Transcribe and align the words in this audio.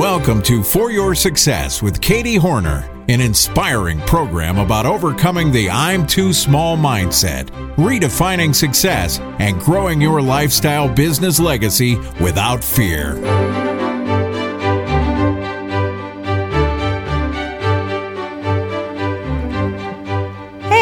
Welcome 0.00 0.40
to 0.44 0.62
For 0.62 0.90
Your 0.90 1.14
Success 1.14 1.82
with 1.82 2.00
Katie 2.00 2.36
Horner, 2.36 2.88
an 3.10 3.20
inspiring 3.20 4.00
program 4.00 4.56
about 4.56 4.86
overcoming 4.86 5.52
the 5.52 5.68
I'm 5.68 6.06
too 6.06 6.32
small 6.32 6.74
mindset, 6.78 7.50
redefining 7.76 8.54
success, 8.54 9.20
and 9.40 9.60
growing 9.60 10.00
your 10.00 10.22
lifestyle 10.22 10.88
business 10.88 11.38
legacy 11.38 11.96
without 12.18 12.64
fear. 12.64 13.59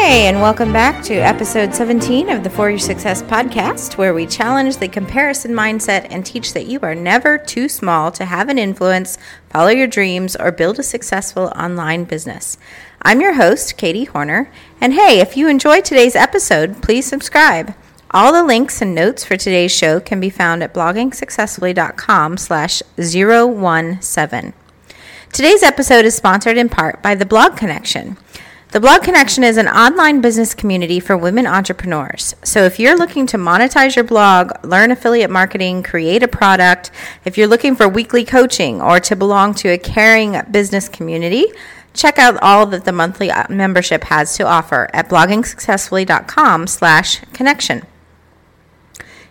And 0.09 0.41
welcome 0.41 0.73
back 0.73 1.03
to 1.03 1.13
episode 1.13 1.73
17 1.73 2.29
of 2.29 2.43
the 2.43 2.49
For 2.49 2.67
Your 2.67 2.79
Success 2.79 3.21
podcast, 3.21 3.95
where 3.95 4.11
we 4.11 4.25
challenge 4.25 4.77
the 4.77 4.87
comparison 4.87 5.51
mindset 5.51 6.07
and 6.09 6.25
teach 6.25 6.53
that 6.53 6.65
you 6.65 6.79
are 6.81 6.95
never 6.95 7.37
too 7.37 7.69
small 7.69 8.11
to 8.13 8.25
have 8.25 8.49
an 8.49 8.57
influence, 8.57 9.19
follow 9.51 9.69
your 9.69 9.85
dreams, 9.85 10.35
or 10.35 10.51
build 10.51 10.79
a 10.79 10.83
successful 10.83 11.53
online 11.55 12.05
business. 12.05 12.57
I'm 13.03 13.21
your 13.21 13.35
host, 13.35 13.77
Katie 13.77 14.05
Horner, 14.05 14.51
and 14.81 14.95
hey, 14.95 15.19
if 15.19 15.37
you 15.37 15.47
enjoyed 15.47 15.85
today's 15.85 16.15
episode, 16.15 16.81
please 16.81 17.05
subscribe. 17.05 17.75
All 18.09 18.33
the 18.33 18.43
links 18.43 18.81
and 18.81 18.95
notes 18.95 19.23
for 19.23 19.37
today's 19.37 19.71
show 19.71 19.99
can 19.99 20.19
be 20.19 20.31
found 20.31 20.63
at 20.63 20.73
bloggingsuccessfully.com 20.73 22.37
slash 22.37 22.81
017. 22.97 24.53
Today's 25.31 25.61
episode 25.61 26.05
is 26.05 26.15
sponsored 26.15 26.57
in 26.57 26.67
part 26.67 27.03
by 27.03 27.13
the 27.13 27.27
Blog 27.27 27.57
Connection. 27.57 28.17
The 28.71 28.79
Blog 28.79 29.01
Connection 29.01 29.43
is 29.43 29.57
an 29.57 29.67
online 29.67 30.21
business 30.21 30.53
community 30.53 30.99
for 30.99 31.17
women 31.17 31.47
entrepreneurs. 31.47 32.35
So 32.43 32.65
if 32.65 32.79
you're 32.79 32.95
looking 32.95 33.25
to 33.25 33.37
monetize 33.37 33.95
your 33.95 34.05
blog, 34.05 34.51
learn 34.63 34.91
affiliate 34.91 35.31
marketing, 35.31 35.81
create 35.81 36.21
a 36.21 36.27
product, 36.27 36.91
if 37.25 37.35
you're 37.35 37.47
looking 37.47 37.75
for 37.75 37.89
weekly 37.89 38.23
coaching 38.23 38.79
or 38.79 38.99
to 38.99 39.15
belong 39.15 39.55
to 39.55 39.69
a 39.69 39.79
caring 39.79 40.39
business 40.51 40.87
community, 40.87 41.47
check 41.95 42.19
out 42.19 42.37
all 42.43 42.67
that 42.67 42.85
the 42.85 42.91
monthly 42.91 43.31
uh, 43.31 43.47
membership 43.49 44.03
has 44.03 44.35
to 44.35 44.43
offer 44.43 44.87
at 44.93 45.09
bloggingsuccessfully.com 45.09 46.67
slash 46.67 47.21
connection. 47.33 47.81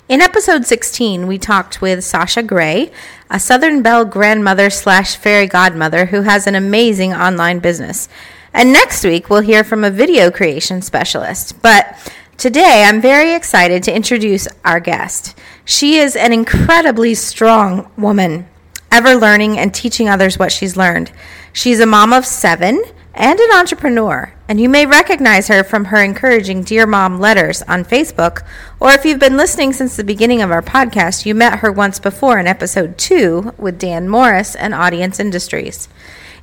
In 0.08 0.20
episode 0.20 0.66
16, 0.66 1.28
we 1.28 1.38
talked 1.38 1.80
with 1.80 2.02
Sasha 2.02 2.42
Gray, 2.42 2.90
a 3.30 3.38
Southern 3.38 3.82
Belle 3.82 4.04
grandmother 4.04 4.68
slash 4.68 5.14
fairy 5.14 5.46
godmother 5.46 6.06
who 6.06 6.22
has 6.22 6.48
an 6.48 6.56
amazing 6.56 7.12
online 7.12 7.60
business. 7.60 8.08
And 8.52 8.72
next 8.72 9.04
week, 9.04 9.28
we'll 9.28 9.40
hear 9.42 9.64
from 9.64 9.84
a 9.84 9.90
video 9.90 10.30
creation 10.30 10.82
specialist. 10.82 11.60
But 11.62 11.96
today, 12.36 12.84
I'm 12.86 13.00
very 13.00 13.34
excited 13.34 13.82
to 13.84 13.94
introduce 13.94 14.48
our 14.64 14.80
guest. 14.80 15.38
She 15.64 15.96
is 15.96 16.16
an 16.16 16.32
incredibly 16.32 17.14
strong 17.14 17.90
woman, 17.96 18.48
ever 18.90 19.14
learning 19.14 19.58
and 19.58 19.74
teaching 19.74 20.08
others 20.08 20.38
what 20.38 20.52
she's 20.52 20.76
learned. 20.76 21.12
She's 21.52 21.80
a 21.80 21.86
mom 21.86 22.12
of 22.12 22.24
seven 22.24 22.82
and 23.14 23.40
an 23.40 23.58
entrepreneur, 23.58 24.32
and 24.48 24.60
you 24.60 24.68
may 24.68 24.86
recognize 24.86 25.48
her 25.48 25.64
from 25.64 25.86
her 25.86 26.02
encouraging 26.02 26.62
Dear 26.62 26.86
Mom 26.86 27.18
letters 27.18 27.62
on 27.62 27.84
Facebook, 27.84 28.46
or 28.78 28.92
if 28.92 29.04
you've 29.04 29.18
been 29.18 29.36
listening 29.36 29.72
since 29.72 29.96
the 29.96 30.04
beginning 30.04 30.40
of 30.40 30.52
our 30.52 30.62
podcast, 30.62 31.26
you 31.26 31.34
met 31.34 31.58
her 31.58 31.72
once 31.72 31.98
before 31.98 32.38
in 32.38 32.46
episode 32.46 32.96
two 32.96 33.52
with 33.58 33.78
Dan 33.78 34.08
Morris 34.08 34.54
and 34.54 34.72
Audience 34.72 35.18
Industries. 35.18 35.88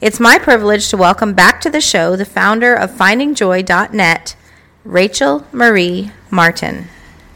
It's 0.01 0.19
my 0.19 0.38
privilege 0.38 0.89
to 0.89 0.97
welcome 0.97 1.33
back 1.33 1.61
to 1.61 1.69
the 1.69 1.79
show 1.79 2.17
the 2.17 2.25
founder 2.25 2.73
of 2.73 2.91
FindingJoy.net, 2.91 4.35
Rachel 4.83 5.47
Marie 5.53 6.11
Martin. 6.29 6.89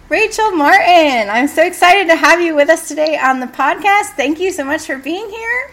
Rachel 0.10 0.52
Martin, 0.52 1.30
I'm 1.30 1.48
so 1.48 1.64
excited 1.64 2.10
to 2.10 2.18
have 2.18 2.42
you 2.42 2.56
with 2.56 2.70
us 2.70 2.90
today 2.90 3.18
on 3.18 3.40
the 3.40 3.46
podcast. 3.46 4.16
Thank 4.18 4.42
you 4.42 4.52
so 4.52 4.66
much 4.66 4.86
for 4.88 4.98
being 4.98 5.30
here. 5.30 5.72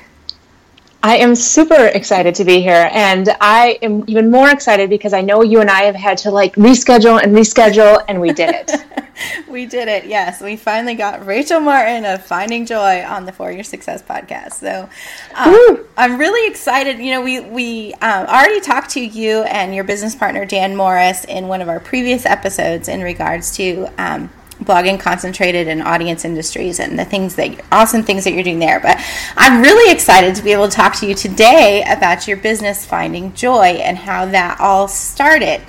I 1.07 1.19
am 1.19 1.37
super 1.37 1.87
excited 1.95 2.35
to 2.35 2.45
be 2.45 2.61
here, 2.61 2.91
and 2.93 3.29
I 3.41 3.79
am 3.81 4.03
even 4.09 4.29
more 4.29 4.51
excited 4.51 4.91
because 4.91 5.13
I 5.13 5.21
know 5.21 5.41
you 5.41 5.61
and 5.61 5.71
I 5.71 5.83
have 5.83 5.95
had 5.95 6.19
to 6.19 6.33
like 6.33 6.57
reschedule 6.57 7.23
and 7.23 7.33
reschedule, 7.33 8.05
and 8.09 8.21
we 8.21 8.33
did 8.33 8.53
it. 8.53 8.73
we 9.49 9.67
did 9.67 9.87
it. 9.87 10.07
Yes, 10.07 10.41
we 10.41 10.57
finally 10.57 10.97
got 10.97 11.25
Rachel 11.25 11.61
Martin 11.61 12.05
of 12.05 12.27
Finding 12.27 12.67
Joy 12.67 13.05
on 13.05 13.25
the 13.25 13.31
For 13.31 13.53
Your 13.53 13.63
Success 13.63 14.03
podcast. 14.03 14.55
So 14.55 14.91
um, 15.37 15.85
I'm 15.97 16.19
really 16.19 16.51
excited. 16.51 16.99
You 16.99 17.13
know, 17.13 17.21
we 17.21 17.39
we 17.39 17.95
um, 18.03 18.27
already 18.27 18.59
talked 18.59 18.91
to 18.95 19.01
you 19.01 19.45
and 19.45 19.77
your 19.77 19.85
business 19.85 20.17
partner 20.17 20.45
Dan 20.45 20.75
Morris 20.75 21.25
in 21.27 21.47
one 21.47 21.63
of 21.63 21.69
our 21.69 21.79
previous 21.79 22.27
episodes 22.27 22.89
in 22.89 23.01
regards 23.01 23.57
to. 23.59 23.87
Um, 23.97 24.29
blogging 24.63 24.99
concentrated 24.99 25.69
in 25.69 25.83
audience 25.83 26.25
industries 26.25 26.81
and 26.81 26.99
the 26.99 27.05
things 27.05 27.35
that 27.37 27.63
awesome 27.71 28.03
things 28.03 28.25
that 28.25 28.33
you're 28.33 28.43
doing 28.43 28.59
there. 28.59 28.81
But 28.81 28.99
I'm 29.37 29.63
really 29.63 29.93
excited 29.93 30.35
to 30.37 30.43
be 30.43 30.53
able 30.53 30.69
to 30.69 30.75
talk 30.75 30.95
to 30.97 31.07
you 31.07 31.15
today 31.15 31.85
about 31.89 32.27
your 32.27 32.37
business 32.37 32.85
finding 32.85 33.35
joy 33.35 33.81
and 33.83 33.99
how 33.99 34.27
that 34.27 34.59
all 34.61 34.89
started. 34.89 35.63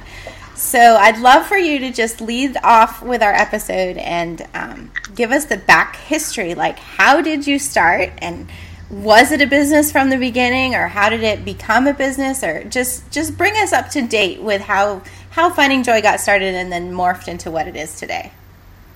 So 0.55 0.79
I'd 0.79 1.19
love 1.19 1.45
for 1.45 1.57
you 1.57 1.79
to 1.79 1.91
just 1.91 2.19
lead 2.19 2.57
off 2.63 3.03
with 3.03 3.21
our 3.21 3.33
episode 3.33 3.97
and 3.97 4.47
um, 4.55 4.91
give 5.13 5.31
us 5.31 5.45
the 5.45 5.57
back 5.57 5.97
history. 5.97 6.55
Like, 6.55 6.79
how 6.79 7.21
did 7.21 7.45
you 7.45 7.59
start 7.59 8.11
and 8.17 8.49
was 8.89 9.31
it 9.31 9.41
a 9.41 9.47
business 9.47 9.91
from 9.91 10.09
the 10.09 10.17
beginning 10.17 10.73
or 10.73 10.87
how 10.87 11.09
did 11.09 11.21
it 11.21 11.43
become 11.43 11.87
a 11.87 11.93
business 11.93 12.41
or 12.41 12.63
just 12.63 13.09
just 13.11 13.37
bring 13.37 13.53
us 13.57 13.73
up 13.73 13.89
to 13.89 14.01
date 14.01 14.41
with 14.41 14.61
how 14.61 15.01
how 15.29 15.49
finding 15.49 15.83
joy 15.83 16.01
got 16.01 16.21
started 16.21 16.55
and 16.55 16.71
then 16.71 16.93
morphed 16.93 17.27
into 17.27 17.51
what 17.51 17.67
it 17.67 17.75
is 17.75 17.99
today 17.99 18.31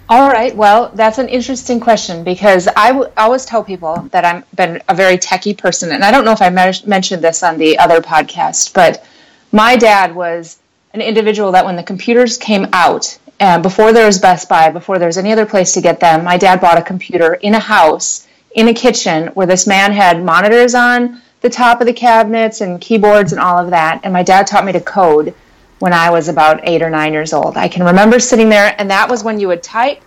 all 0.10 0.28
right. 0.30 0.56
Well, 0.56 0.92
that's 0.94 1.18
an 1.20 1.30
interesting 1.30 1.80
question 1.80 2.24
because 2.24 2.68
I, 2.76 2.92
always 3.18 3.46
tell 3.46 3.64
people 3.64 4.10
that 4.12 4.26
I've 4.26 4.52
been 4.56 4.82
a 4.90 4.96
very 4.96 5.18
techie 5.18 5.58
person. 5.58 5.92
And 5.92 6.04
I 6.04 6.12
don't 6.12 6.26
know 6.26 6.34
if 6.34 6.42
I 6.42 6.50
me- 6.50 6.86
mentioned 6.86 7.24
this 7.24 7.44
on 7.44 7.58
the 7.58 7.80
other 7.80 8.02
podcast, 8.02 8.74
but 8.74 9.06
my 9.52 9.78
dad 9.78 10.14
was 10.14 10.58
an 10.94 11.02
individual 11.02 11.54
that 11.54 11.66
when 11.66 11.76
the 11.78 11.84
computers 11.84 12.38
came 12.38 12.68
out, 12.74 13.18
uh, 13.40 13.60
before 13.60 13.94
there 13.94 14.06
was 14.06 14.20
Best 14.20 14.50
Buy, 14.50 14.70
before 14.70 15.00
there 15.00 15.08
was 15.08 15.18
any 15.18 15.32
other 15.32 15.46
place 15.46 15.74
to 15.74 15.82
get 15.82 16.00
them, 16.00 16.24
my 16.24 16.38
dad 16.38 16.62
bought 16.62 16.78
a 16.78 16.82
computer 16.82 17.34
in 17.36 17.56
a 17.56 17.60
house, 17.60 18.28
in 18.54 18.68
a 18.68 18.74
kitchen, 18.74 19.28
where 19.28 19.48
this 19.48 19.66
man 19.66 19.94
had 19.94 20.24
monitors 20.24 20.76
on 20.76 21.22
the 21.42 21.50
top 21.50 21.82
of 21.82 21.88
the 21.88 21.94
cabinets 21.94 22.62
and 22.62 22.80
keyboards 22.80 23.32
and 23.32 23.42
all 23.42 23.58
of 23.58 23.72
that. 23.72 24.02
And 24.04 24.14
my 24.14 24.24
dad 24.24 24.46
taught 24.46 24.66
me 24.66 24.72
to 24.74 24.80
code 24.80 25.34
when 25.81 25.94
I 25.94 26.12
was 26.12 26.28
about 26.28 26.62
eight 26.64 26.81
or 26.81 26.90
nine 26.90 27.12
years 27.12 27.34
old. 27.34 27.58
I 27.58 27.68
can 27.68 27.84
remember 27.84 28.19
sitting 28.19 28.50
there, 28.50 28.75
and 28.78 28.90
that 28.92 29.09
was 29.09 29.24
when 29.24 29.40
you 29.40 29.47
would 29.47 29.64
type, 29.64 30.02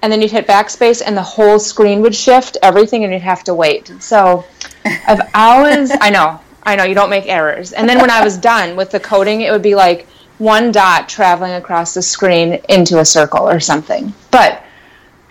and 0.00 0.10
then 0.10 0.22
you'd 0.22 0.30
hit 0.30 0.46
backspace, 0.46 1.02
and 1.04 1.16
the 1.16 1.22
whole 1.22 1.58
screen 1.58 2.00
would 2.00 2.14
shift, 2.14 2.56
everything, 2.62 3.04
and 3.04 3.12
you'd 3.12 3.22
have 3.22 3.44
to 3.44 3.54
wait. 3.54 3.92
So 4.00 4.44
I've 4.84 5.20
always, 5.34 5.90
I 6.00 6.10
know, 6.10 6.40
I 6.62 6.76
know, 6.76 6.84
you 6.84 6.94
don't 6.94 7.10
make 7.10 7.26
errors. 7.26 7.72
And 7.72 7.86
then 7.88 7.98
when 7.98 8.10
I 8.10 8.24
was 8.24 8.38
done 8.38 8.74
with 8.74 8.90
the 8.90 9.00
coding, 9.00 9.42
it 9.42 9.52
would 9.52 9.62
be 9.62 9.74
like 9.74 10.06
one 10.38 10.72
dot 10.72 11.08
traveling 11.08 11.52
across 11.52 11.94
the 11.94 12.02
screen 12.02 12.60
into 12.68 12.98
a 12.98 13.04
circle 13.04 13.46
or 13.46 13.60
something. 13.60 14.14
But 14.30 14.64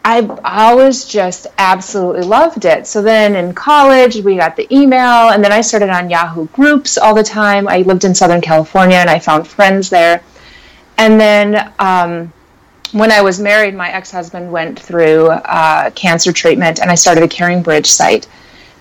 I 0.10 0.22
always 0.46 1.04
just 1.04 1.48
absolutely 1.58 2.22
loved 2.22 2.64
it. 2.64 2.88
So 2.88 3.02
then 3.02 3.36
in 3.36 3.54
college, 3.54 4.16
we 4.24 4.38
got 4.38 4.56
the 4.56 4.66
email, 4.74 5.32
and 5.32 5.44
then 5.44 5.52
I 5.52 5.60
started 5.60 5.90
on 5.90 6.10
Yahoo 6.10 6.48
groups 6.48 6.98
all 6.98 7.14
the 7.14 7.26
time. 7.26 7.68
I 7.68 7.80
lived 7.80 8.06
in 8.06 8.16
Southern 8.16 8.40
California 8.40 8.96
and 8.96 9.10
I 9.10 9.20
found 9.20 9.46
friends 9.46 9.90
there. 9.90 10.24
And 10.98 11.20
then 11.20 11.74
um, 11.78 12.32
when 12.94 13.12
I 13.12 13.22
was 13.22 13.42
married, 13.42 13.76
my 13.76 13.90
ex 13.92 14.10
husband 14.10 14.50
went 14.50 14.80
through 14.80 15.28
uh, 15.28 15.90
cancer 15.90 16.32
treatment, 16.32 16.80
and 16.80 16.90
I 16.90 16.96
started 16.96 17.26
a 17.26 17.28
CaringBridge 17.28 17.88
site. 17.88 18.30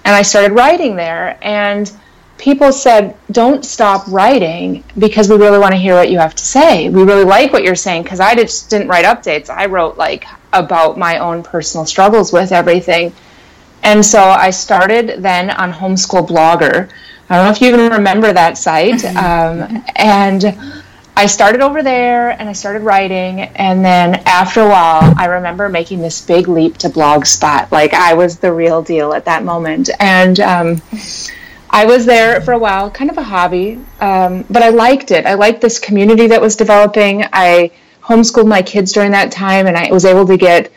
And 0.04 0.14
I 0.14 0.22
started 0.22 0.52
writing 0.52 0.94
there. 0.94 1.40
And 1.42 1.90
people 2.38 2.70
said, 2.70 3.16
don't 3.32 3.64
stop 3.64 4.06
writing 4.06 4.84
because 4.96 5.28
we 5.28 5.34
really 5.34 5.58
want 5.58 5.72
to 5.72 5.78
hear 5.78 5.94
what 5.94 6.08
you 6.08 6.18
have 6.18 6.36
to 6.36 6.44
say. 6.44 6.88
We 6.88 7.02
really 7.02 7.24
like 7.24 7.52
what 7.52 7.64
you're 7.64 7.74
saying 7.74 8.04
because 8.04 8.20
I 8.20 8.36
just 8.36 8.70
didn't 8.70 8.86
write 8.86 9.04
updates. 9.04 9.50
I 9.50 9.66
wrote 9.66 9.96
like 9.96 10.24
about 10.58 10.98
my 10.98 11.18
own 11.18 11.42
personal 11.42 11.86
struggles 11.86 12.32
with 12.32 12.52
everything. 12.52 13.12
And 13.82 14.04
so 14.04 14.20
I 14.20 14.50
started 14.50 15.22
then 15.22 15.50
on 15.50 15.72
Homeschool 15.72 16.26
Blogger. 16.26 16.90
I 17.28 17.36
don't 17.36 17.44
know 17.44 17.50
if 17.50 17.60
you 17.60 17.68
even 17.68 17.90
remember 17.90 18.32
that 18.32 18.58
site. 18.58 19.04
Um, 19.16 19.84
and 19.96 20.58
I 21.18 21.26
started 21.26 21.62
over 21.62 21.82
there 21.82 22.30
and 22.30 22.48
I 22.48 22.52
started 22.52 22.82
writing. 22.82 23.40
And 23.40 23.82
then 23.84 24.16
after 24.26 24.60
a 24.60 24.68
while, 24.68 25.14
I 25.16 25.26
remember 25.26 25.68
making 25.68 26.00
this 26.00 26.20
big 26.20 26.46
leap 26.46 26.76
to 26.78 26.88
Blogspot. 26.88 27.70
Like 27.70 27.94
I 27.94 28.14
was 28.14 28.38
the 28.38 28.52
real 28.52 28.82
deal 28.82 29.14
at 29.14 29.24
that 29.24 29.42
moment. 29.42 29.88
And 29.98 30.38
um, 30.40 30.82
I 31.70 31.86
was 31.86 32.06
there 32.06 32.40
for 32.42 32.52
a 32.52 32.58
while, 32.58 32.90
kind 32.90 33.10
of 33.10 33.18
a 33.18 33.22
hobby, 33.22 33.78
um, 34.00 34.44
but 34.48 34.62
I 34.62 34.68
liked 34.68 35.10
it. 35.10 35.26
I 35.26 35.34
liked 35.34 35.60
this 35.60 35.78
community 35.78 36.26
that 36.28 36.40
was 36.40 36.56
developing. 36.56 37.24
I 37.32 37.70
homeschooled 38.06 38.46
my 38.46 38.62
kids 38.62 38.92
during 38.92 39.10
that 39.12 39.32
time, 39.32 39.66
and 39.66 39.76
I 39.76 39.90
was 39.90 40.04
able 40.04 40.26
to 40.26 40.36
get 40.36 40.72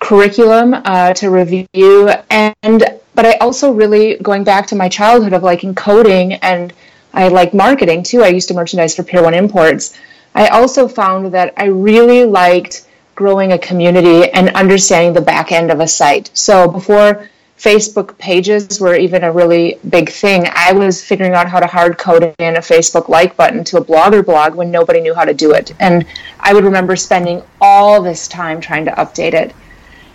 curriculum 0.00 0.74
uh, 0.74 1.14
to 1.14 1.30
review. 1.30 2.10
And 2.30 2.84
but 3.14 3.26
I 3.26 3.34
also 3.34 3.72
really 3.72 4.16
going 4.16 4.44
back 4.44 4.66
to 4.68 4.76
my 4.76 4.88
childhood 4.88 5.32
of 5.32 5.42
liking 5.42 5.74
coding, 5.74 6.34
and 6.34 6.72
I 7.14 7.28
like 7.28 7.54
marketing 7.54 8.02
too. 8.02 8.22
I 8.22 8.28
used 8.28 8.48
to 8.48 8.54
merchandise 8.54 8.96
for 8.96 9.02
Pier 9.02 9.22
One 9.22 9.34
Imports. 9.34 9.98
I 10.34 10.48
also 10.48 10.88
found 10.88 11.34
that 11.34 11.52
I 11.56 11.66
really 11.66 12.24
liked 12.24 12.86
growing 13.14 13.52
a 13.52 13.58
community 13.58 14.30
and 14.30 14.48
understanding 14.50 15.12
the 15.12 15.20
back 15.20 15.52
end 15.52 15.70
of 15.70 15.80
a 15.80 15.86
site. 15.86 16.30
So 16.32 16.66
before 16.68 17.28
Facebook 17.62 18.18
pages 18.18 18.80
were 18.80 18.96
even 18.96 19.22
a 19.22 19.30
really 19.30 19.78
big 19.88 20.10
thing. 20.10 20.48
I 20.52 20.72
was 20.72 21.04
figuring 21.04 21.32
out 21.34 21.48
how 21.48 21.60
to 21.60 21.66
hard 21.68 21.96
code 21.96 22.34
in 22.40 22.56
a 22.56 22.60
Facebook 22.60 23.08
like 23.08 23.36
button 23.36 23.62
to 23.64 23.76
a 23.76 23.84
blogger 23.84 24.26
blog 24.26 24.56
when 24.56 24.72
nobody 24.72 25.00
knew 25.00 25.14
how 25.14 25.24
to 25.24 25.32
do 25.32 25.52
it. 25.52 25.72
And 25.78 26.04
I 26.40 26.54
would 26.54 26.64
remember 26.64 26.96
spending 26.96 27.40
all 27.60 28.02
this 28.02 28.26
time 28.26 28.60
trying 28.60 28.84
to 28.86 28.90
update 28.92 29.34
it. 29.34 29.54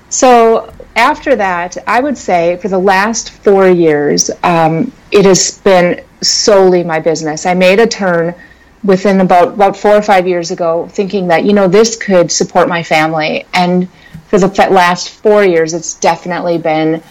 So 0.10 0.74
after 0.98 1.38
that, 1.38 1.78
I 1.88 2.02
would 2.02 2.18
say 2.18 2.58
for 2.58 2.68
the 2.68 2.80
last 2.80 3.30
four 3.30 3.70
years, 3.70 4.30
um, 4.44 4.92
it 5.12 5.24
has 5.24 5.60
been 5.60 6.04
solely 6.22 6.84
my 6.84 7.00
business. 7.00 7.46
I 7.46 7.54
made 7.54 7.80
a 7.80 7.88
turn 7.88 8.36
within 8.84 9.22
about 9.22 9.54
about 9.54 9.78
four 9.78 9.96
or 9.96 10.02
five 10.02 10.28
years 10.28 10.52
ago, 10.52 10.88
thinking 10.90 11.28
that 11.30 11.46
you 11.46 11.54
know 11.54 11.70
this 11.70 11.96
could 11.96 12.30
support 12.30 12.68
my 12.68 12.84
family, 12.84 13.46
and 13.54 13.88
for 14.28 14.38
the 14.38 14.48
last 14.70 15.10
four 15.10 15.44
years, 15.46 15.74
it's 15.74 15.96
definitely 15.96 16.58
been 16.58 17.02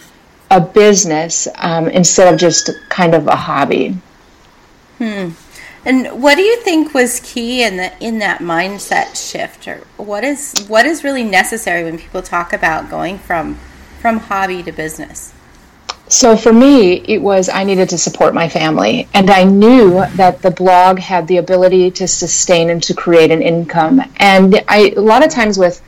a 0.49 0.61
business 0.61 1.47
um, 1.55 1.87
instead 1.87 2.33
of 2.33 2.39
just 2.39 2.69
kind 2.89 3.13
of 3.13 3.27
a 3.27 3.35
hobby. 3.35 3.97
Hmm. 4.97 5.29
And 5.85 6.21
what 6.21 6.35
do 6.35 6.41
you 6.41 6.57
think 6.63 6.93
was 6.93 7.21
key 7.21 7.63
in 7.63 7.77
the 7.77 7.93
in 8.03 8.19
that 8.19 8.39
mindset 8.39 9.15
shift, 9.15 9.67
or 9.67 9.77
what 9.95 10.23
is 10.23 10.65
what 10.67 10.85
is 10.85 11.03
really 11.03 11.23
necessary 11.23 11.83
when 11.83 11.97
people 11.97 12.21
talk 12.21 12.51
about 12.51 12.89
going 12.89 13.17
from 13.19 13.55
from 13.99 14.17
hobby 14.19 14.63
to 14.63 14.71
business? 14.71 15.33
So 16.09 16.35
for 16.35 16.51
me, 16.51 16.93
it 16.93 17.21
was 17.21 17.47
I 17.47 17.63
needed 17.63 17.89
to 17.89 17.97
support 17.97 18.33
my 18.33 18.49
family, 18.49 19.07
and 19.13 19.29
I 19.29 19.45
knew 19.45 20.05
that 20.15 20.41
the 20.41 20.51
blog 20.51 20.99
had 20.99 21.27
the 21.27 21.37
ability 21.37 21.91
to 21.91 22.07
sustain 22.07 22.69
and 22.69 22.83
to 22.83 22.93
create 22.93 23.31
an 23.31 23.41
income. 23.41 24.01
And 24.17 24.61
I 24.67 24.93
a 24.95 25.01
lot 25.01 25.23
of 25.23 25.29
times 25.29 25.57
with 25.57 25.81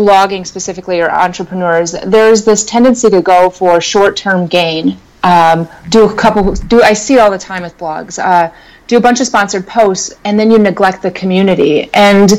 blogging 0.00 0.46
specifically 0.46 1.00
or 1.00 1.10
entrepreneurs, 1.10 1.92
there's 2.06 2.44
this 2.44 2.64
tendency 2.64 3.10
to 3.10 3.20
go 3.20 3.50
for 3.50 3.80
short-term 3.80 4.46
gain. 4.46 4.96
Um, 5.22 5.68
do 5.90 6.08
a 6.08 6.14
couple. 6.14 6.54
Do 6.54 6.82
I 6.82 6.94
see 6.94 7.18
all 7.18 7.30
the 7.30 7.38
time 7.38 7.62
with 7.62 7.76
blogs? 7.76 8.18
Uh, 8.18 8.50
do 8.86 8.96
a 8.96 9.00
bunch 9.00 9.20
of 9.20 9.26
sponsored 9.26 9.66
posts, 9.66 10.14
and 10.24 10.40
then 10.40 10.50
you 10.50 10.58
neglect 10.58 11.02
the 11.02 11.10
community. 11.10 11.90
And 11.92 12.32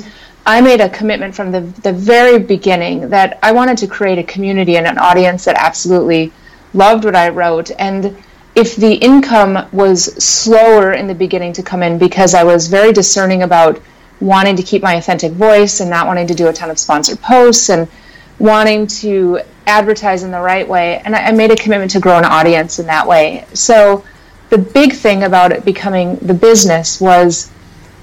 I 0.48 0.60
made 0.62 0.82
a 0.82 0.90
commitment 0.90 1.36
from 1.36 1.52
the 1.52 1.62
the 1.84 1.94
very 1.94 2.40
beginning 2.40 3.10
that 3.10 3.38
I 3.44 3.52
wanted 3.52 3.78
to 3.80 3.88
create 3.88 4.18
a 4.18 4.24
community 4.24 4.78
and 4.78 4.88
an 4.88 4.98
audience 4.98 5.46
that 5.46 5.56
absolutely 5.56 6.34
loved 6.74 7.06
what 7.06 7.16
I 7.16 7.30
wrote. 7.30 7.70
And 7.78 8.18
if 8.56 8.76
the 8.76 8.96
income 8.96 9.70
was 9.72 10.06
slower 10.22 10.94
in 10.94 11.08
the 11.08 11.16
beginning 11.16 11.54
to 11.54 11.64
come 11.64 11.84
in 11.84 12.00
because 12.00 12.34
I 12.34 12.44
was 12.44 12.68
very 12.68 12.92
discerning 12.92 13.44
about 13.44 13.80
wanting 14.22 14.56
to 14.56 14.64
keep 14.64 14.82
my 14.82 14.94
authentic 14.94 15.34
voice 15.34 15.82
and 15.82 15.90
not 15.90 16.08
wanting 16.08 16.28
to 16.28 16.34
do 16.34 16.48
a 16.48 16.54
ton 16.54 16.70
of 16.70 16.80
sponsored 16.80 17.20
posts 17.22 17.70
and 17.70 17.88
wanting 18.40 18.88
to 18.88 19.42
advertise 19.68 20.24
in 20.24 20.32
the 20.32 20.40
right 20.40 20.68
way. 20.68 21.00
And 21.00 21.16
I, 21.16 21.28
I 21.28 21.32
made 21.32 21.52
a 21.52 21.56
commitment 21.56 21.92
to 21.92 22.00
grow 22.00 22.18
an 22.18 22.26
audience 22.26 22.80
in 22.80 22.86
that 22.88 23.08
way. 23.08 23.46
So 23.54 24.06
the 24.50 24.58
big 24.58 24.94
thing 24.94 25.24
about 25.24 25.52
it 25.52 25.66
becoming 25.66 26.18
the 26.18 26.34
business 26.34 27.02
was 27.02 27.52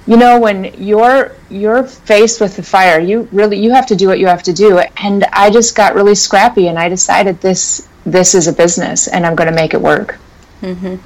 you 0.07 0.17
know 0.17 0.41
when 0.41 0.65
you're 0.83 1.37
you're 1.51 1.85
faced 1.85 2.41
with 2.41 2.57
the 2.57 2.63
fire 2.63 2.99
you 2.99 3.29
really 3.31 3.59
you 3.59 3.71
have 3.71 3.87
to 3.87 3.95
do 3.95 4.09
what 4.09 4.19
you 4.19 4.27
have 4.27 4.43
to 4.43 4.55
do 4.55 4.79
and 4.79 5.25
i 5.33 5.51
just 5.51 5.77
got 5.77 5.95
really 5.95 6.15
scrappy 6.15 6.69
and 6.69 6.79
i 6.79 6.89
decided 6.89 7.39
this 7.43 7.87
this 8.07 8.35
is 8.35 8.49
a 8.49 8.53
business 8.53 9.07
and 9.09 9.27
i'm 9.27 9.37
going 9.37 9.49
to 9.49 9.55
make 9.55 9.75
it 9.75 9.81
work 9.81 10.17
mm-hmm. 10.63 10.97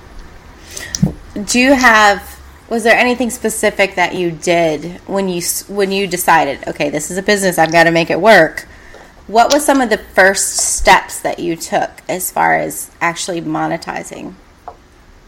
do 1.43 1.59
you 1.59 1.75
have 1.75 2.41
was 2.69 2.85
there 2.85 2.97
anything 2.97 3.31
specific 3.31 3.95
that 3.95 4.15
you 4.15 4.31
did 4.31 5.01
when 5.07 5.29
you 5.29 5.43
when 5.69 5.93
you 5.93 6.07
decided 6.07 6.67
okay 6.67 6.91
this 6.91 7.11
is 7.11 7.19
a 7.19 7.23
business 7.23 7.59
i've 7.59 7.73
got 7.73 7.85
to 7.85 7.91
make 7.91 8.11
it 8.11 8.21
work 8.21 8.67
what 9.27 9.53
was 9.53 9.65
some 9.65 9.81
of 9.81 9.91
the 9.91 9.99
first 9.99 10.57
steps 10.57 11.21
that 11.21 11.39
you 11.39 11.57
took 11.57 11.91
as 12.09 12.31
far 12.31 12.55
as 12.55 12.91
actually 13.01 13.41
monetizing 13.41 14.35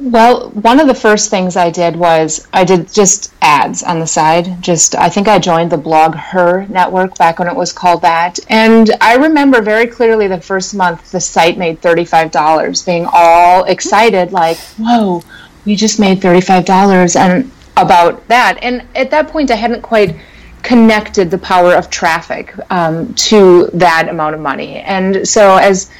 well, 0.00 0.50
one 0.50 0.80
of 0.80 0.88
the 0.88 0.94
first 0.94 1.30
things 1.30 1.56
I 1.56 1.70
did 1.70 1.94
was 1.94 2.48
I 2.52 2.64
did 2.64 2.92
just 2.92 3.32
ads 3.40 3.84
on 3.84 4.00
the 4.00 4.06
side. 4.06 4.60
Just 4.60 4.96
I 4.96 5.08
think 5.08 5.28
I 5.28 5.38
joined 5.38 5.70
the 5.70 5.76
BlogHer 5.76 6.68
network 6.68 7.16
back 7.16 7.38
when 7.38 7.46
it 7.46 7.54
was 7.54 7.72
called 7.72 8.02
that. 8.02 8.40
And 8.48 8.90
I 9.00 9.14
remember 9.16 9.62
very 9.62 9.86
clearly 9.86 10.26
the 10.26 10.40
first 10.40 10.74
month 10.74 11.12
the 11.12 11.20
site 11.20 11.58
made 11.58 11.80
$35, 11.80 12.84
being 12.84 13.06
all 13.12 13.64
excited 13.64 14.32
like, 14.32 14.58
"Whoa, 14.78 15.22
we 15.64 15.76
just 15.76 15.98
made 15.98 16.20
$35 16.20 17.16
and 17.16 17.50
about 17.76 18.26
that. 18.28 18.58
And 18.62 18.86
at 18.94 19.10
that 19.10 19.28
point 19.28 19.50
i 19.50 19.54
hadn't 19.54 19.82
quite 19.82 20.16
connected 20.62 21.30
the 21.30 21.38
power 21.38 21.74
of 21.74 21.90
traffic 21.90 22.54
um, 22.70 23.12
to 23.14 23.68
that 23.74 24.08
amount 24.08 24.34
of 24.34 24.40
money. 24.40 24.76
And 24.76 25.28
so 25.28 25.56
as 25.56 25.90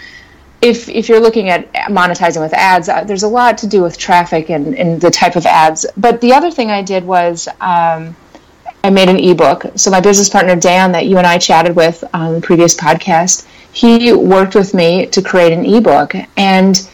if 0.63 0.89
if 0.89 1.09
you're 1.09 1.21
looking 1.21 1.51
at 1.51 1.71
monetizing 1.91 2.41
with 2.41 2.55
ads 2.55 2.89
uh, 2.89 3.05
there's 3.05 3.25
a 3.25 3.29
lot 3.29 3.59
to 3.59 3.67
do 3.67 3.83
with 3.83 3.99
traffic 3.99 4.49
and, 4.49 4.75
and 4.75 5.01
the 5.01 5.11
type 5.11 5.37
of 5.37 5.45
ads. 5.45 5.85
But 5.97 6.21
the 6.21 6.33
other 6.33 6.51
thing 6.51 6.71
i 6.71 6.81
did 6.81 7.05
was 7.05 7.49
um, 7.61 8.17
i 8.83 8.91
made 8.91 9.09
an 9.09 9.19
ebook. 9.19 9.67
So 9.77 9.91
my 9.91 10.01
business 10.01 10.31
partner 10.31 10.57
dan 10.57 10.93
that 10.93 11.07
you 11.07 11.19
and 11.19 11.27
i 11.27 11.37
chatted 11.37 11.77
with 11.77 12.03
on 12.15 12.35
the 12.35 12.41
previous 12.41 12.75
podcast 12.75 13.47
he 13.75 14.13
worked 14.13 14.55
with 14.55 14.73
me 14.73 15.07
to 15.07 15.21
create 15.21 15.53
an 15.53 15.67
ebook. 15.67 16.15
And 16.37 16.89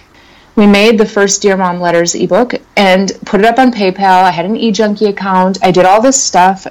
we 0.57 0.67
made 0.67 0.99
the 0.99 1.07
first 1.07 1.43
Dear 1.43 1.57
Mom 1.57 1.81
Letters 1.81 2.15
ebook 2.15 2.55
and 2.77 3.13
put 3.25 3.41
it 3.41 3.47
up 3.47 3.59
on 3.59 3.73
PayPal. 3.73 4.25
I 4.25 4.31
had 4.31 4.45
an 4.45 4.57
E-junkie 4.57 5.07
account. 5.07 5.59
I 5.63 5.71
did 5.71 5.85
all 5.85 6.03
this 6.03 6.21
stuff. 6.21 6.67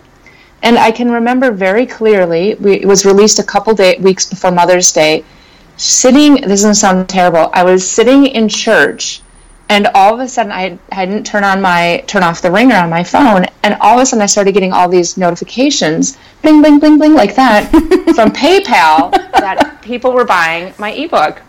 And 0.61 0.77
I 0.77 0.91
can 0.91 1.09
remember 1.09 1.51
very 1.51 1.85
clearly, 1.85 2.55
we, 2.55 2.73
it 2.81 2.87
was 2.87 3.05
released 3.05 3.39
a 3.39 3.43
couple 3.43 3.73
day, 3.73 3.97
weeks 3.99 4.25
before 4.25 4.51
Mother's 4.51 4.91
Day. 4.91 5.23
Sitting, 5.77 6.35
this 6.35 6.61
doesn't 6.61 6.75
sound 6.75 7.07
terrible, 7.07 7.49
I 7.53 7.63
was 7.63 7.89
sitting 7.89 8.25
in 8.25 8.49
church 8.49 9.21
and 9.69 9.87
all 9.93 10.15
of 10.15 10.19
a 10.19 10.27
sudden 10.27 10.51
I 10.51 10.77
hadn't 10.91 11.25
turned 11.25 11.45
on 11.45 11.61
my 11.61 12.03
turn 12.07 12.23
off 12.23 12.41
the 12.41 12.51
ringer 12.51 12.75
on 12.75 12.89
my 12.89 13.03
phone 13.03 13.45
and 13.63 13.75
all 13.79 13.97
of 13.97 14.03
a 14.03 14.05
sudden 14.05 14.23
I 14.23 14.25
started 14.25 14.53
getting 14.53 14.73
all 14.73 14.89
these 14.89 15.15
notifications 15.15 16.17
bling 16.41 16.61
bling 16.61 16.79
bling 16.79 16.97
bling 16.97 17.13
like 17.13 17.35
that 17.35 17.69
from 18.15 18.31
PayPal 18.31 19.11
that 19.31 19.81
people 19.81 20.11
were 20.11 20.25
buying 20.25 20.73
my 20.79 20.91
ebook 20.91 21.41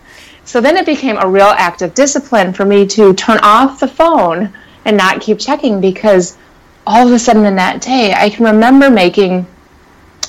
so 0.51 0.61
then 0.61 0.77
it 0.77 0.85
became 0.85 1.17
a 1.17 1.29
real 1.29 1.55
act 1.57 1.81
of 1.81 1.95
discipline 1.95 2.53
for 2.53 2.65
me 2.65 2.85
to 2.85 3.15
turn 3.15 3.39
off 3.41 3.79
the 3.79 3.87
phone 3.87 4.53
and 4.85 4.97
not 4.97 5.21
keep 5.21 5.39
checking 5.39 5.81
because 5.81 6.37
all 6.85 7.07
of 7.07 7.15
a 7.15 7.21
sudden 7.21 7.45
in 7.45 7.55
that 7.55 7.81
day, 7.81 8.13
I 8.13 8.31
can 8.31 8.47
remember 8.47 8.91
making, 8.91 9.47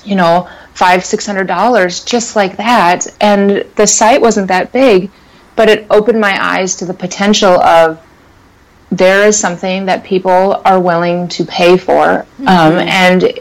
you 0.04 0.14
know, 0.14 0.48
five, 0.76 1.04
six 1.04 1.26
hundred 1.26 1.48
dollars 1.48 2.04
just 2.04 2.36
like 2.36 2.58
that. 2.58 3.08
And 3.20 3.66
the 3.78 3.88
site 3.88 4.22
wasn't 4.22 4.50
that 4.50 4.72
big, 4.72 5.10
but 5.56 5.70
it 5.70 5.88
opened 5.90 6.22
my 6.22 6.38
eyes 6.40 6.76
to 6.76 6.86
the 6.86 6.94
potential 6.94 7.60
of 7.60 8.00
there 8.92 9.26
is 9.26 9.40
something 9.40 9.88
that 9.88 10.04
people 10.04 10.62
are 10.64 10.80
willing 10.80 11.30
to 11.30 11.46
pay 11.46 11.80
for. 11.80 12.28
Mm-hmm. 12.38 12.48
Um, 12.48 12.74
and 12.74 13.40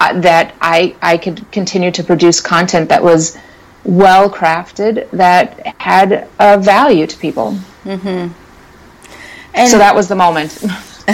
uh, 0.00 0.20
that 0.22 0.56
I, 0.60 0.96
I 1.00 1.18
could 1.18 1.48
continue 1.52 1.92
to 1.92 2.02
produce 2.02 2.40
content 2.40 2.88
that 2.88 3.00
was 3.00 3.38
well 3.84 4.30
crafted 4.30 5.10
that 5.10 5.74
had 5.80 6.28
a 6.38 6.58
value 6.58 7.06
to 7.06 7.16
people. 7.16 7.56
Mm-hmm. 7.84 8.32
And 9.54 9.68
so 9.70 9.78
that 9.78 9.94
was 9.94 10.08
the 10.08 10.16
moment. 10.16 10.50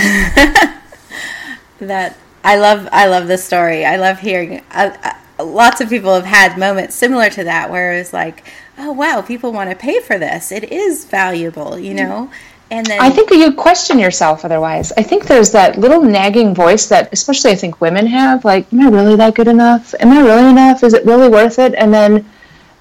that 1.79 2.17
I 2.45 2.57
love. 2.57 2.89
I 2.93 3.07
love 3.07 3.29
this 3.29 3.45
story. 3.45 3.85
I 3.85 3.97
love 3.97 4.19
hearing. 4.19 4.63
Uh, 4.71 4.97
uh, 5.39 5.45
lots 5.45 5.81
of 5.81 5.89
people 5.89 6.15
have 6.15 6.25
had 6.25 6.59
moments 6.59 6.95
similar 6.95 7.31
to 7.31 7.45
that 7.45 7.71
where 7.71 7.95
it's 7.95 8.13
like, 8.13 8.45
oh 8.79 8.93
wow, 8.93 9.23
people 9.23 9.53
want 9.53 9.71
to 9.71 9.77
pay 9.77 10.01
for 10.01 10.19
this. 10.19 10.53
It 10.53 10.71
is 10.73 11.05
valuable, 11.05 11.79
you 11.79 11.95
know. 11.95 12.31
And 12.71 12.85
then 12.85 13.01
I 13.01 13.11
think 13.11 13.31
you 13.31 13.53
question 13.53 13.99
yourself 13.99 14.45
otherwise. 14.45 14.93
I 14.97 15.03
think 15.03 15.27
there's 15.27 15.53
that 15.53 15.79
little 15.79 16.03
nagging 16.03 16.53
voice 16.55 16.87
that, 16.89 17.13
especially 17.13 17.53
I 17.53 17.55
think 17.55 17.81
women 17.81 18.07
have, 18.07 18.45
like, 18.45 18.73
am 18.73 18.81
I 18.81 18.89
really 18.89 19.15
that 19.17 19.37
good 19.37 19.47
enough? 19.47 19.95
Am 20.01 20.11
I 20.11 20.21
really 20.21 20.51
enough? 20.51 20.83
Is 20.83 20.93
it 20.93 21.07
really 21.07 21.29
worth 21.29 21.61
it? 21.61 21.75
And 21.75 21.95
then 21.95 22.29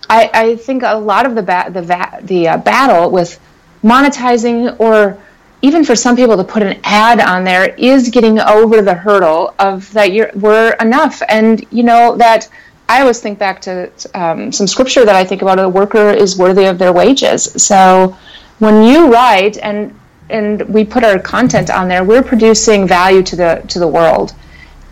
I, 0.09 0.29
I 0.33 0.55
think 0.57 0.83
a 0.83 0.95
lot 0.95 1.25
of 1.25 1.35
the 1.35 1.43
ba- 1.43 1.69
the 1.71 1.81
va- 1.81 2.19
the 2.21 2.47
uh, 2.49 2.57
battle 2.57 3.11
with 3.11 3.39
monetizing 3.83 4.79
or 4.79 5.17
even 5.61 5.83
for 5.83 5.95
some 5.95 6.15
people 6.15 6.37
to 6.37 6.43
put 6.43 6.61
an 6.63 6.79
ad 6.83 7.19
on 7.19 7.43
there 7.43 7.73
is 7.75 8.09
getting 8.09 8.39
over 8.39 8.81
the 8.81 8.93
hurdle 8.93 9.55
of 9.57 9.91
that 9.93 10.11
you're 10.11 10.31
we're 10.35 10.73
enough. 10.73 11.21
And 11.27 11.65
you 11.71 11.83
know 11.83 12.15
that 12.17 12.49
I 12.87 13.01
always 13.01 13.19
think 13.19 13.39
back 13.39 13.61
to 13.61 13.91
um, 14.13 14.51
some 14.51 14.67
scripture 14.67 15.05
that 15.05 15.15
I 15.15 15.23
think 15.23 15.41
about 15.41 15.59
a 15.59 15.67
worker 15.67 16.11
is 16.11 16.37
worthy 16.37 16.65
of 16.65 16.77
their 16.77 16.93
wages. 16.93 17.63
So 17.63 18.15
when 18.59 18.83
you 18.83 19.11
write 19.11 19.57
and 19.57 19.97
and 20.29 20.61
we 20.63 20.83
put 20.83 21.03
our 21.03 21.19
content 21.19 21.69
on 21.69 21.87
there 21.87 22.03
we're 22.03 22.23
producing 22.23 22.87
value 22.87 23.21
to 23.21 23.35
the 23.35 23.63
to 23.67 23.79
the 23.79 23.87
world 23.87 24.33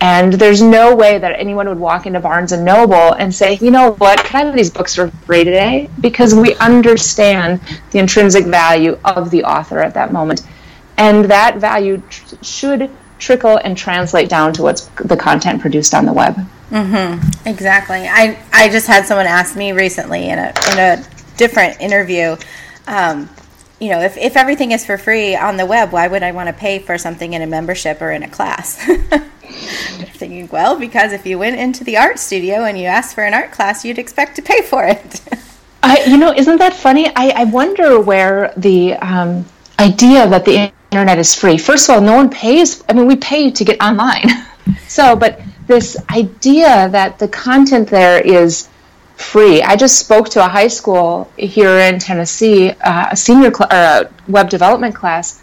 and 0.03 0.33
there's 0.33 0.61
no 0.61 0.93
way 0.93 1.17
that 1.17 1.39
anyone 1.39 1.69
would 1.69 1.79
walk 1.79 2.05
into 2.05 2.19
Barnes 2.19 2.51
and 2.51 2.65
Noble 2.65 3.13
and 3.13 3.33
say, 3.33 3.57
you 3.61 3.71
know 3.71 3.93
what, 3.93 4.19
can 4.25 4.41
I 4.41 4.45
have 4.47 4.53
these 4.53 4.69
books 4.69 4.93
for 4.95 5.07
free 5.25 5.45
today? 5.45 5.89
Because 6.01 6.35
we 6.35 6.55
understand 6.55 7.61
the 7.91 7.99
intrinsic 7.99 8.45
value 8.45 8.99
of 9.05 9.31
the 9.31 9.45
author 9.45 9.79
at 9.79 9.93
that 9.93 10.11
moment. 10.11 10.45
And 10.97 11.23
that 11.31 11.55
value 11.55 12.03
tr- 12.09 12.35
should 12.41 12.91
trickle 13.17 13.55
and 13.63 13.77
translate 13.77 14.27
down 14.27 14.51
to 14.55 14.63
what's 14.63 14.87
the 15.05 15.15
content 15.15 15.61
produced 15.61 15.93
on 15.93 16.05
the 16.05 16.11
web. 16.11 16.35
Mm-hmm. 16.69 17.47
Exactly. 17.47 18.05
I, 18.05 18.37
I 18.51 18.67
just 18.67 18.87
had 18.87 19.05
someone 19.05 19.25
ask 19.25 19.55
me 19.55 19.71
recently 19.71 20.27
in 20.27 20.37
a, 20.37 20.53
in 20.73 20.79
a 20.79 21.05
different 21.37 21.79
interview 21.79 22.35
um, 22.87 23.29
you 23.83 23.89
know, 23.89 23.99
if, 23.99 24.15
if 24.17 24.37
everything 24.37 24.71
is 24.71 24.85
for 24.85 24.97
free 24.97 25.35
on 25.35 25.57
the 25.57 25.65
web, 25.65 25.91
why 25.91 26.07
would 26.07 26.23
I 26.23 26.31
want 26.31 26.47
to 26.47 26.53
pay 26.53 26.79
for 26.79 26.97
something 26.97 27.33
in 27.33 27.41
a 27.41 27.47
membership 27.47 28.01
or 28.01 28.11
in 28.11 28.23
a 28.23 28.29
class? 28.29 28.77
Thinking, 30.15 30.47
well, 30.47 30.79
because 30.79 31.11
if 31.11 31.25
you 31.25 31.37
went 31.37 31.59
into 31.59 31.83
the 31.83 31.97
art 31.97 32.17
studio 32.17 32.63
and 32.63 32.79
you 32.79 32.85
asked 32.85 33.13
for 33.13 33.25
an 33.25 33.33
art 33.33 33.51
class, 33.51 33.83
you'd 33.83 33.99
expect 33.99 34.37
to 34.37 34.41
pay 34.41 34.61
for 34.61 34.85
it. 34.85 35.21
I, 35.83 36.01
you 36.05 36.15
know, 36.15 36.33
isn't 36.33 36.59
that 36.59 36.73
funny? 36.73 37.07
I, 37.13 37.33
I 37.35 37.43
wonder 37.43 37.99
where 37.99 38.53
the 38.55 38.93
um, 38.93 39.45
idea 39.77 40.29
that 40.29 40.45
the 40.45 40.71
internet 40.91 41.19
is 41.19 41.35
free. 41.35 41.57
First 41.57 41.89
of 41.89 41.95
all, 41.95 42.01
no 42.01 42.15
one 42.15 42.29
pays. 42.29 42.85
I 42.87 42.93
mean, 42.93 43.05
we 43.05 43.17
pay 43.17 43.51
to 43.51 43.65
get 43.65 43.83
online. 43.83 44.29
so, 44.87 45.13
but 45.13 45.41
this 45.67 45.97
idea 46.09 46.87
that 46.87 47.19
the 47.19 47.27
content 47.27 47.89
there 47.89 48.25
is 48.25 48.69
free. 49.15 49.61
I 49.61 49.75
just 49.75 49.99
spoke 49.99 50.29
to 50.29 50.45
a 50.45 50.47
high 50.47 50.67
school 50.67 51.31
here 51.37 51.79
in 51.79 51.99
Tennessee, 51.99 52.71
uh, 52.71 53.07
a 53.11 53.15
senior 53.15 53.53
cl- 53.53 53.69
uh, 53.71 54.05
web 54.27 54.49
development 54.49 54.95
class, 54.95 55.41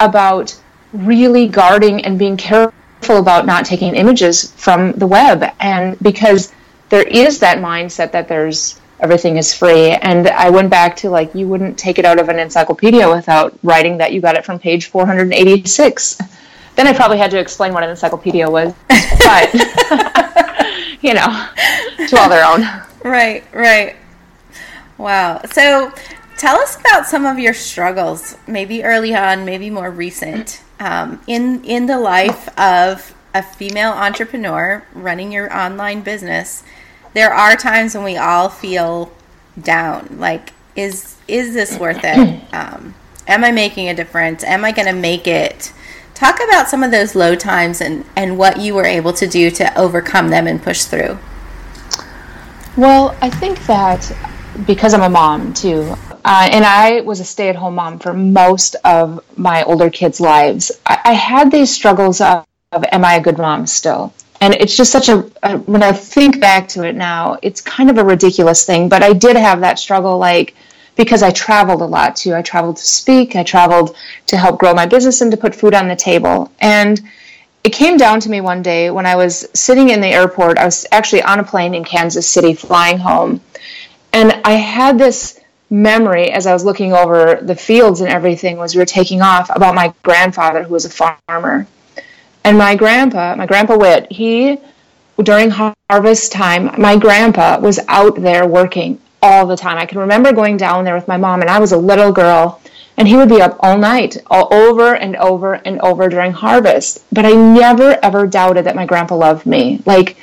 about 0.00 0.56
really 0.92 1.48
guarding 1.48 2.04
and 2.04 2.18
being 2.18 2.36
careful 2.36 3.18
about 3.18 3.46
not 3.46 3.64
taking 3.64 3.94
images 3.94 4.52
from 4.52 4.92
the 4.92 5.06
web. 5.06 5.44
And 5.60 5.98
because 6.00 6.52
there 6.88 7.02
is 7.02 7.38
that 7.40 7.58
mindset 7.58 8.12
that 8.12 8.28
there's 8.28 8.80
everything 9.00 9.36
is 9.36 9.54
free. 9.54 9.90
And 9.90 10.28
I 10.28 10.50
went 10.50 10.70
back 10.70 10.96
to 10.96 11.10
like, 11.10 11.34
you 11.34 11.46
wouldn't 11.46 11.78
take 11.78 11.98
it 11.98 12.04
out 12.04 12.18
of 12.18 12.28
an 12.28 12.38
encyclopedia 12.38 13.08
without 13.08 13.56
writing 13.62 13.98
that 13.98 14.12
you 14.12 14.20
got 14.20 14.36
it 14.36 14.44
from 14.44 14.58
page 14.58 14.86
486. 14.86 16.18
Then 16.74 16.86
I 16.86 16.92
probably 16.92 17.18
had 17.18 17.30
to 17.32 17.38
explain 17.38 17.72
what 17.74 17.82
an 17.82 17.90
encyclopedia 17.90 18.48
was, 18.48 18.72
but 18.88 19.54
you 21.00 21.14
know, 21.14 21.48
to 22.08 22.16
all 22.18 22.28
their 22.28 22.44
own. 22.44 22.87
Right, 23.04 23.44
right. 23.52 23.96
Wow. 24.96 25.40
So 25.52 25.92
tell 26.36 26.56
us 26.56 26.78
about 26.80 27.06
some 27.06 27.24
of 27.24 27.38
your 27.38 27.54
struggles, 27.54 28.36
maybe 28.46 28.84
early 28.84 29.14
on, 29.14 29.44
maybe 29.44 29.70
more 29.70 29.90
recent, 29.90 30.62
um, 30.80 31.20
in 31.26 31.64
in 31.64 31.86
the 31.86 31.98
life 31.98 32.48
of 32.58 33.14
a 33.34 33.42
female 33.42 33.92
entrepreneur 33.92 34.84
running 34.94 35.32
your 35.32 35.54
online 35.56 36.02
business. 36.02 36.64
There 37.14 37.32
are 37.32 37.56
times 37.56 37.94
when 37.94 38.04
we 38.04 38.16
all 38.16 38.48
feel 38.48 39.12
down. 39.60 40.16
Like, 40.18 40.52
is 40.76 41.16
is 41.28 41.54
this 41.54 41.78
worth 41.78 42.00
it? 42.02 42.42
Um, 42.52 42.94
am 43.26 43.44
I 43.44 43.52
making 43.52 43.88
a 43.88 43.94
difference? 43.94 44.42
Am 44.42 44.64
I 44.64 44.72
going 44.72 44.88
to 44.88 44.94
make 44.94 45.26
it? 45.26 45.72
Talk 46.14 46.40
about 46.48 46.68
some 46.68 46.82
of 46.82 46.90
those 46.90 47.14
low 47.14 47.36
times 47.36 47.80
and, 47.80 48.04
and 48.16 48.38
what 48.38 48.58
you 48.58 48.74
were 48.74 48.86
able 48.86 49.12
to 49.12 49.26
do 49.28 49.50
to 49.52 49.78
overcome 49.78 50.30
them 50.30 50.48
and 50.48 50.60
push 50.60 50.82
through. 50.82 51.18
Well, 52.78 53.16
I 53.20 53.28
think 53.28 53.66
that 53.66 54.08
because 54.64 54.94
I'm 54.94 55.02
a 55.02 55.10
mom 55.10 55.52
too, 55.52 55.96
uh, 56.24 56.48
and 56.52 56.64
I 56.64 57.00
was 57.00 57.18
a 57.18 57.24
stay 57.24 57.48
at 57.48 57.56
home 57.56 57.74
mom 57.74 57.98
for 57.98 58.14
most 58.14 58.76
of 58.84 59.20
my 59.36 59.64
older 59.64 59.90
kids' 59.90 60.20
lives, 60.20 60.70
I, 60.86 61.00
I 61.06 61.12
had 61.12 61.50
these 61.50 61.74
struggles 61.74 62.20
of, 62.20 62.46
of, 62.70 62.84
am 62.92 63.04
I 63.04 63.14
a 63.14 63.20
good 63.20 63.36
mom 63.36 63.66
still? 63.66 64.14
And 64.40 64.54
it's 64.54 64.76
just 64.76 64.92
such 64.92 65.08
a, 65.08 65.28
a, 65.42 65.58
when 65.58 65.82
I 65.82 65.90
think 65.90 66.38
back 66.38 66.68
to 66.68 66.84
it 66.84 66.94
now, 66.94 67.36
it's 67.42 67.60
kind 67.60 67.90
of 67.90 67.98
a 67.98 68.04
ridiculous 68.04 68.64
thing, 68.64 68.88
but 68.88 69.02
I 69.02 69.12
did 69.12 69.34
have 69.34 69.62
that 69.62 69.80
struggle 69.80 70.16
like, 70.16 70.54
because 70.94 71.24
I 71.24 71.32
traveled 71.32 71.82
a 71.82 71.84
lot 71.86 72.14
too. 72.14 72.32
I 72.32 72.42
traveled 72.42 72.76
to 72.76 72.86
speak, 72.86 73.34
I 73.34 73.42
traveled 73.42 73.96
to 74.28 74.36
help 74.36 74.60
grow 74.60 74.72
my 74.72 74.86
business 74.86 75.20
and 75.20 75.32
to 75.32 75.36
put 75.36 75.52
food 75.52 75.74
on 75.74 75.88
the 75.88 75.96
table. 75.96 76.52
And 76.60 77.00
it 77.68 77.74
came 77.74 77.98
down 77.98 78.18
to 78.20 78.30
me 78.30 78.40
one 78.40 78.62
day 78.62 78.90
when 78.90 79.04
I 79.04 79.16
was 79.16 79.46
sitting 79.52 79.90
in 79.90 80.00
the 80.00 80.06
airport. 80.06 80.56
I 80.56 80.64
was 80.64 80.86
actually 80.90 81.20
on 81.20 81.38
a 81.38 81.44
plane 81.44 81.74
in 81.74 81.84
Kansas 81.84 82.26
City 82.26 82.54
flying 82.54 82.96
home. 82.96 83.42
And 84.10 84.40
I 84.42 84.52
had 84.52 84.96
this 84.96 85.38
memory 85.68 86.30
as 86.30 86.46
I 86.46 86.54
was 86.54 86.64
looking 86.64 86.94
over 86.94 87.38
the 87.42 87.54
fields 87.54 88.00
and 88.00 88.08
everything 88.08 88.58
as 88.58 88.74
we 88.74 88.78
were 88.78 88.86
taking 88.86 89.20
off 89.20 89.54
about 89.54 89.74
my 89.74 89.92
grandfather 90.02 90.62
who 90.62 90.72
was 90.72 90.86
a 90.86 91.12
farmer. 91.28 91.66
And 92.42 92.56
my 92.56 92.74
grandpa, 92.74 93.34
my 93.34 93.44
grandpa 93.44 93.76
Witt, 93.76 94.10
he 94.10 94.56
during 95.22 95.50
harvest 95.50 96.32
time, 96.32 96.70
my 96.80 96.96
grandpa 96.96 97.60
was 97.60 97.78
out 97.86 98.14
there 98.14 98.46
working 98.46 98.98
all 99.20 99.44
the 99.44 99.58
time. 99.58 99.76
I 99.76 99.84
can 99.84 99.98
remember 99.98 100.32
going 100.32 100.56
down 100.56 100.86
there 100.86 100.94
with 100.94 101.06
my 101.06 101.18
mom 101.18 101.42
and 101.42 101.50
I 101.50 101.58
was 101.58 101.72
a 101.72 101.76
little 101.76 102.12
girl 102.12 102.57
and 102.98 103.06
he 103.06 103.16
would 103.16 103.28
be 103.28 103.40
up 103.40 103.56
all 103.60 103.78
night, 103.78 104.18
all 104.26 104.52
over 104.52 104.94
and 104.94 105.16
over 105.16 105.54
and 105.54 105.80
over 105.80 106.08
during 106.08 106.32
harvest. 106.32 107.04
But 107.12 107.24
I 107.24 107.30
never 107.30 107.96
ever 108.02 108.26
doubted 108.26 108.66
that 108.66 108.74
my 108.74 108.86
grandpa 108.86 109.14
loved 109.14 109.46
me. 109.46 109.80
Like, 109.86 110.18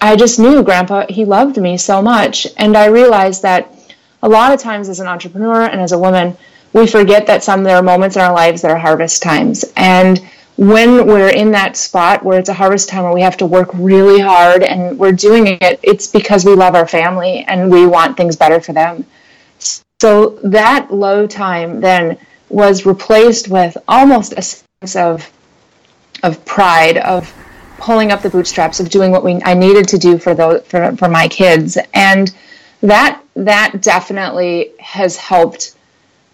I 0.00 0.14
just 0.14 0.38
knew 0.38 0.62
grandpa, 0.62 1.06
he 1.08 1.24
loved 1.24 1.56
me 1.56 1.78
so 1.78 2.02
much. 2.02 2.46
And 2.58 2.76
I 2.76 2.86
realized 2.86 3.42
that 3.42 3.74
a 4.22 4.28
lot 4.28 4.52
of 4.52 4.60
times 4.60 4.90
as 4.90 5.00
an 5.00 5.06
entrepreneur 5.06 5.62
and 5.62 5.80
as 5.80 5.92
a 5.92 5.98
woman, 5.98 6.36
we 6.74 6.86
forget 6.86 7.26
that 7.26 7.42
some 7.42 7.64
there 7.64 7.76
are 7.76 7.82
moments 7.82 8.16
in 8.16 8.22
our 8.22 8.34
lives 8.34 8.60
that 8.60 8.70
are 8.70 8.78
harvest 8.78 9.22
times. 9.22 9.64
And 9.74 10.18
when 10.58 11.06
we're 11.06 11.30
in 11.30 11.52
that 11.52 11.78
spot 11.78 12.22
where 12.22 12.38
it's 12.38 12.50
a 12.50 12.54
harvest 12.54 12.90
time 12.90 13.04
where 13.04 13.14
we 13.14 13.22
have 13.22 13.38
to 13.38 13.46
work 13.46 13.70
really 13.72 14.20
hard 14.20 14.62
and 14.62 14.98
we're 14.98 15.12
doing 15.12 15.46
it, 15.46 15.80
it's 15.82 16.08
because 16.08 16.44
we 16.44 16.54
love 16.54 16.74
our 16.74 16.86
family 16.86 17.44
and 17.48 17.70
we 17.70 17.86
want 17.86 18.18
things 18.18 18.36
better 18.36 18.60
for 18.60 18.74
them. 18.74 19.06
So 20.00 20.38
that 20.44 20.92
low 20.92 21.26
time 21.26 21.80
then 21.80 22.18
was 22.48 22.86
replaced 22.86 23.48
with 23.48 23.76
almost 23.86 24.32
a 24.36 24.42
sense 24.42 24.96
of 24.96 25.30
of 26.22 26.44
pride 26.44 26.96
of 26.98 27.32
pulling 27.78 28.10
up 28.10 28.22
the 28.22 28.30
bootstraps 28.30 28.80
of 28.80 28.90
doing 28.90 29.10
what 29.10 29.22
we 29.22 29.40
I 29.44 29.54
needed 29.54 29.88
to 29.88 29.98
do 29.98 30.18
for 30.18 30.34
those 30.34 30.62
for, 30.66 30.96
for 30.96 31.08
my 31.08 31.28
kids 31.28 31.78
and 31.94 32.34
that 32.82 33.22
that 33.34 33.80
definitely 33.82 34.72
has 34.78 35.16
helped 35.16 35.76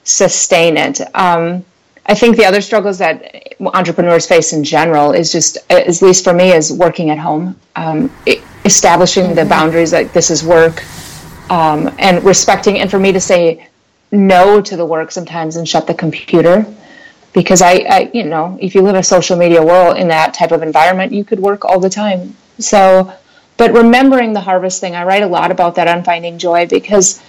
sustain 0.05 0.77
it. 0.77 1.01
Um, 1.15 1.65
I 2.07 2.15
think 2.15 2.37
the 2.37 2.45
other 2.45 2.61
struggles 2.61 2.99
that 2.99 3.55
entrepreneurs 3.61 4.27
face 4.27 4.53
in 4.53 4.63
general 4.63 5.13
is 5.13 5.33
just, 5.33 5.57
at 5.71 6.03
least 6.03 6.23
for 6.23 6.35
me, 6.35 6.53
is 6.53 6.71
working 6.71 7.09
at 7.11 7.19
home, 7.19 7.59
um, 7.77 8.11
establishing 8.65 9.25
mm-hmm. 9.25 9.35
the 9.37 9.47
boundaries 9.47 9.93
like 9.93 10.13
this 10.13 10.31
is 10.31 10.45
work, 10.45 10.83
um, 11.51 11.95
and 11.99 12.25
respecting, 12.25 12.79
and 12.79 12.91
for 12.91 12.99
me 12.99 13.13
to 13.13 13.21
say 13.21 13.69
no 14.11 14.61
to 14.61 14.77
the 14.77 14.87
work 14.87 15.11
sometimes 15.11 15.57
and 15.57 15.69
shut 15.69 15.87
the 15.87 15.95
computer. 15.95 16.67
Because 17.33 17.63
I, 17.63 17.73
I, 17.73 18.11
you 18.15 18.25
know, 18.25 18.57
if 18.61 18.75
you 18.75 18.83
live 18.83 18.95
in 18.95 19.01
a 19.01 19.05
social 19.05 19.37
media 19.37 19.63
world 19.63 19.97
in 19.97 20.07
that 20.09 20.35
type 20.35 20.53
of 20.53 20.63
environment, 20.63 21.13
you 21.13 21.25
could 21.25 21.41
work 21.41 21.65
all 21.65 21.81
the 21.81 21.91
time. 21.91 22.37
So, 22.61 23.13
but 23.57 23.73
remembering 23.73 24.33
the 24.33 24.41
harvest 24.41 24.81
thing, 24.81 24.95
I 24.95 25.05
write 25.05 25.25
a 25.25 25.27
lot 25.27 25.51
about 25.51 25.75
that 25.75 25.89
on 25.89 26.05
finding 26.05 26.39
joy 26.39 26.67
because 26.67 27.21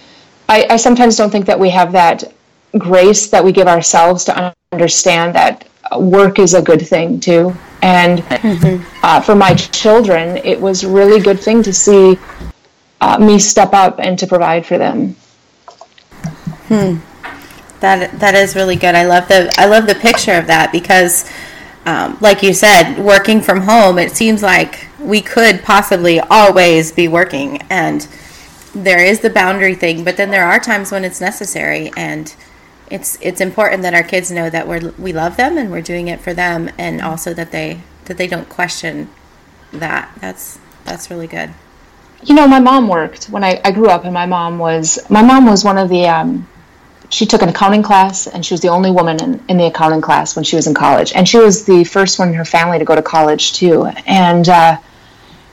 I, 0.48 0.66
I 0.70 0.76
sometimes 0.76 1.16
don't 1.16 1.30
think 1.30 1.46
that 1.46 1.58
we 1.58 1.70
have 1.70 1.90
that 1.92 2.32
grace 2.78 3.28
that 3.30 3.44
we 3.44 3.52
give 3.52 3.66
ourselves 3.66 4.24
to 4.26 4.54
understand 4.72 5.34
that 5.34 5.68
work 5.98 6.38
is 6.38 6.54
a 6.54 6.62
good 6.62 6.86
thing 6.86 7.18
too. 7.20 7.54
And 7.82 8.20
mm-hmm. 8.20 8.84
uh, 9.02 9.20
for 9.20 9.34
my 9.34 9.54
children, 9.54 10.38
it 10.38 10.60
was 10.60 10.84
a 10.84 10.88
really 10.88 11.20
good 11.20 11.40
thing 11.40 11.62
to 11.62 11.72
see 11.72 12.18
uh, 13.06 13.18
me 13.18 13.38
step 13.38 13.72
up 13.72 14.00
and 14.00 14.18
to 14.18 14.26
provide 14.26 14.66
for 14.66 14.78
them. 14.78 15.14
Hmm. 16.66 16.96
That 17.78 18.18
that 18.18 18.34
is 18.34 18.56
really 18.56 18.74
good. 18.74 18.94
I 18.96 19.04
love 19.04 19.28
the 19.28 19.52
I 19.56 19.66
love 19.66 19.86
the 19.86 19.94
picture 19.94 20.32
of 20.32 20.48
that 20.48 20.72
because, 20.72 21.30
um, 21.84 22.18
like 22.20 22.42
you 22.42 22.52
said, 22.52 22.98
working 22.98 23.40
from 23.40 23.60
home, 23.60 23.98
it 23.98 24.10
seems 24.12 24.42
like 24.42 24.88
we 24.98 25.20
could 25.20 25.62
possibly 25.62 26.18
always 26.18 26.90
be 26.90 27.06
working, 27.06 27.62
and 27.70 28.08
there 28.74 29.04
is 29.04 29.20
the 29.20 29.30
boundary 29.30 29.76
thing. 29.76 30.02
But 30.02 30.16
then 30.16 30.30
there 30.30 30.44
are 30.44 30.58
times 30.58 30.90
when 30.90 31.04
it's 31.04 31.20
necessary, 31.20 31.92
and 31.96 32.34
it's 32.90 33.18
it's 33.20 33.40
important 33.40 33.82
that 33.82 33.94
our 33.94 34.02
kids 34.02 34.32
know 34.32 34.50
that 34.50 34.66
we're 34.66 34.92
we 34.98 35.12
love 35.12 35.36
them 35.36 35.56
and 35.58 35.70
we're 35.70 35.82
doing 35.82 36.08
it 36.08 36.20
for 36.20 36.34
them, 36.34 36.70
and 36.76 37.00
also 37.00 37.32
that 37.34 37.52
they 37.52 37.82
that 38.06 38.16
they 38.16 38.26
don't 38.26 38.48
question 38.48 39.10
that. 39.70 40.10
That's 40.20 40.58
that's 40.84 41.08
really 41.08 41.28
good 41.28 41.54
you 42.22 42.34
know, 42.34 42.46
my 42.46 42.60
mom 42.60 42.88
worked 42.88 43.26
when 43.26 43.44
I, 43.44 43.60
I 43.64 43.72
grew 43.72 43.88
up, 43.88 44.04
and 44.04 44.14
my 44.14 44.26
mom 44.26 44.58
was 44.58 44.98
my 45.10 45.22
mom 45.22 45.46
was 45.46 45.64
one 45.64 45.78
of 45.78 45.88
the. 45.88 46.06
Um, 46.06 46.48
she 47.08 47.24
took 47.24 47.40
an 47.42 47.48
accounting 47.48 47.82
class, 47.84 48.26
and 48.26 48.44
she 48.44 48.52
was 48.52 48.60
the 48.60 48.68
only 48.68 48.90
woman 48.90 49.22
in, 49.22 49.44
in 49.48 49.58
the 49.58 49.66
accounting 49.66 50.00
class 50.00 50.34
when 50.34 50.44
she 50.44 50.56
was 50.56 50.66
in 50.66 50.74
college, 50.74 51.12
and 51.12 51.28
she 51.28 51.38
was 51.38 51.64
the 51.64 51.84
first 51.84 52.18
one 52.18 52.28
in 52.28 52.34
her 52.34 52.44
family 52.44 52.78
to 52.78 52.84
go 52.84 52.96
to 52.96 53.02
college 53.02 53.52
too. 53.52 53.84
And 54.06 54.48
uh, 54.48 54.78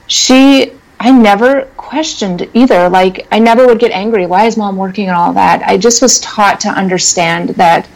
she, 0.08 0.72
I 1.00 1.12
never 1.12 1.66
questioned 1.78 2.50
either. 2.56 2.90
Like, 2.90 3.28
I 3.32 3.38
never 3.38 3.68
would 3.68 3.78
get 3.78 3.92
angry. 3.92 4.26
Why 4.26 4.46
is 4.46 4.58
mom 4.58 4.78
working 4.78 5.10
and 5.10 5.16
all 5.16 5.34
that? 5.34 5.62
I 5.62 5.78
just 5.78 6.02
was 6.02 6.20
taught 6.22 6.60
to 6.62 6.70
understand 6.70 7.50
that 7.50 7.88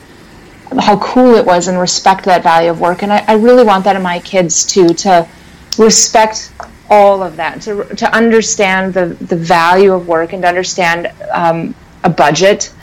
how 0.80 1.00
cool 1.00 1.36
it 1.36 1.46
was 1.46 1.68
and 1.68 1.80
respect 1.80 2.26
that 2.26 2.44
value 2.44 2.70
of 2.70 2.80
work. 2.80 3.02
And 3.02 3.12
I, 3.12 3.24
I 3.28 3.34
really 3.36 3.64
want 3.64 3.86
that 3.86 3.96
in 3.96 4.04
my 4.04 4.20
kids 4.20 4.66
too, 4.66 4.90
to 4.90 5.28
respect 5.78 6.52
all 6.90 7.22
of 7.22 7.36
that 7.36 7.62
to, 7.62 7.84
to 7.96 8.14
understand 8.16 8.94
the, 8.94 9.06
the 9.06 9.36
value 9.36 9.94
of 9.94 10.08
work 10.08 10.34
and 10.34 10.42
to 10.42 10.48
understand 10.48 11.12
um, 11.32 11.76
a 12.04 12.10
budget 12.10 12.74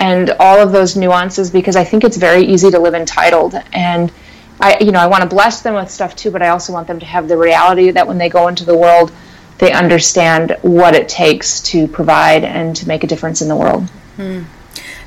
and 0.00 0.30
all 0.40 0.58
of 0.58 0.72
those 0.72 0.96
nuances 0.96 1.50
because 1.50 1.76
I 1.76 1.84
think 1.84 2.04
it's 2.04 2.16
very 2.16 2.44
easy 2.44 2.70
to 2.70 2.78
live 2.78 2.94
entitled 2.94 3.54
and 3.72 4.12
I 4.60 4.78
you 4.80 4.92
know 4.92 4.98
I 4.98 5.06
want 5.06 5.22
to 5.22 5.28
bless 5.28 5.62
them 5.62 5.74
with 5.74 5.90
stuff 5.90 6.16
too 6.16 6.30
but 6.30 6.42
I 6.42 6.48
also 6.48 6.72
want 6.72 6.88
them 6.88 6.98
to 7.00 7.06
have 7.06 7.28
the 7.28 7.36
reality 7.36 7.90
that 7.90 8.06
when 8.06 8.18
they 8.18 8.28
go 8.28 8.48
into 8.48 8.64
the 8.64 8.76
world 8.76 9.12
they 9.58 9.72
understand 9.72 10.56
what 10.62 10.94
it 10.96 11.08
takes 11.08 11.60
to 11.60 11.86
provide 11.86 12.42
and 12.42 12.74
to 12.74 12.88
make 12.88 13.04
a 13.04 13.06
difference 13.06 13.42
in 13.42 13.48
the 13.48 13.54
world. 13.54 13.84
Hmm. 14.16 14.42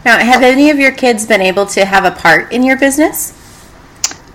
Now, 0.06 0.18
have 0.20 0.44
any 0.44 0.70
of 0.70 0.80
your 0.80 0.94
kids 0.94 1.26
been 1.26 1.42
able 1.42 1.66
to 1.66 1.84
have 1.84 2.06
a 2.06 2.12
part 2.12 2.54
in 2.54 2.64
your 2.64 2.78
business? 2.78 3.34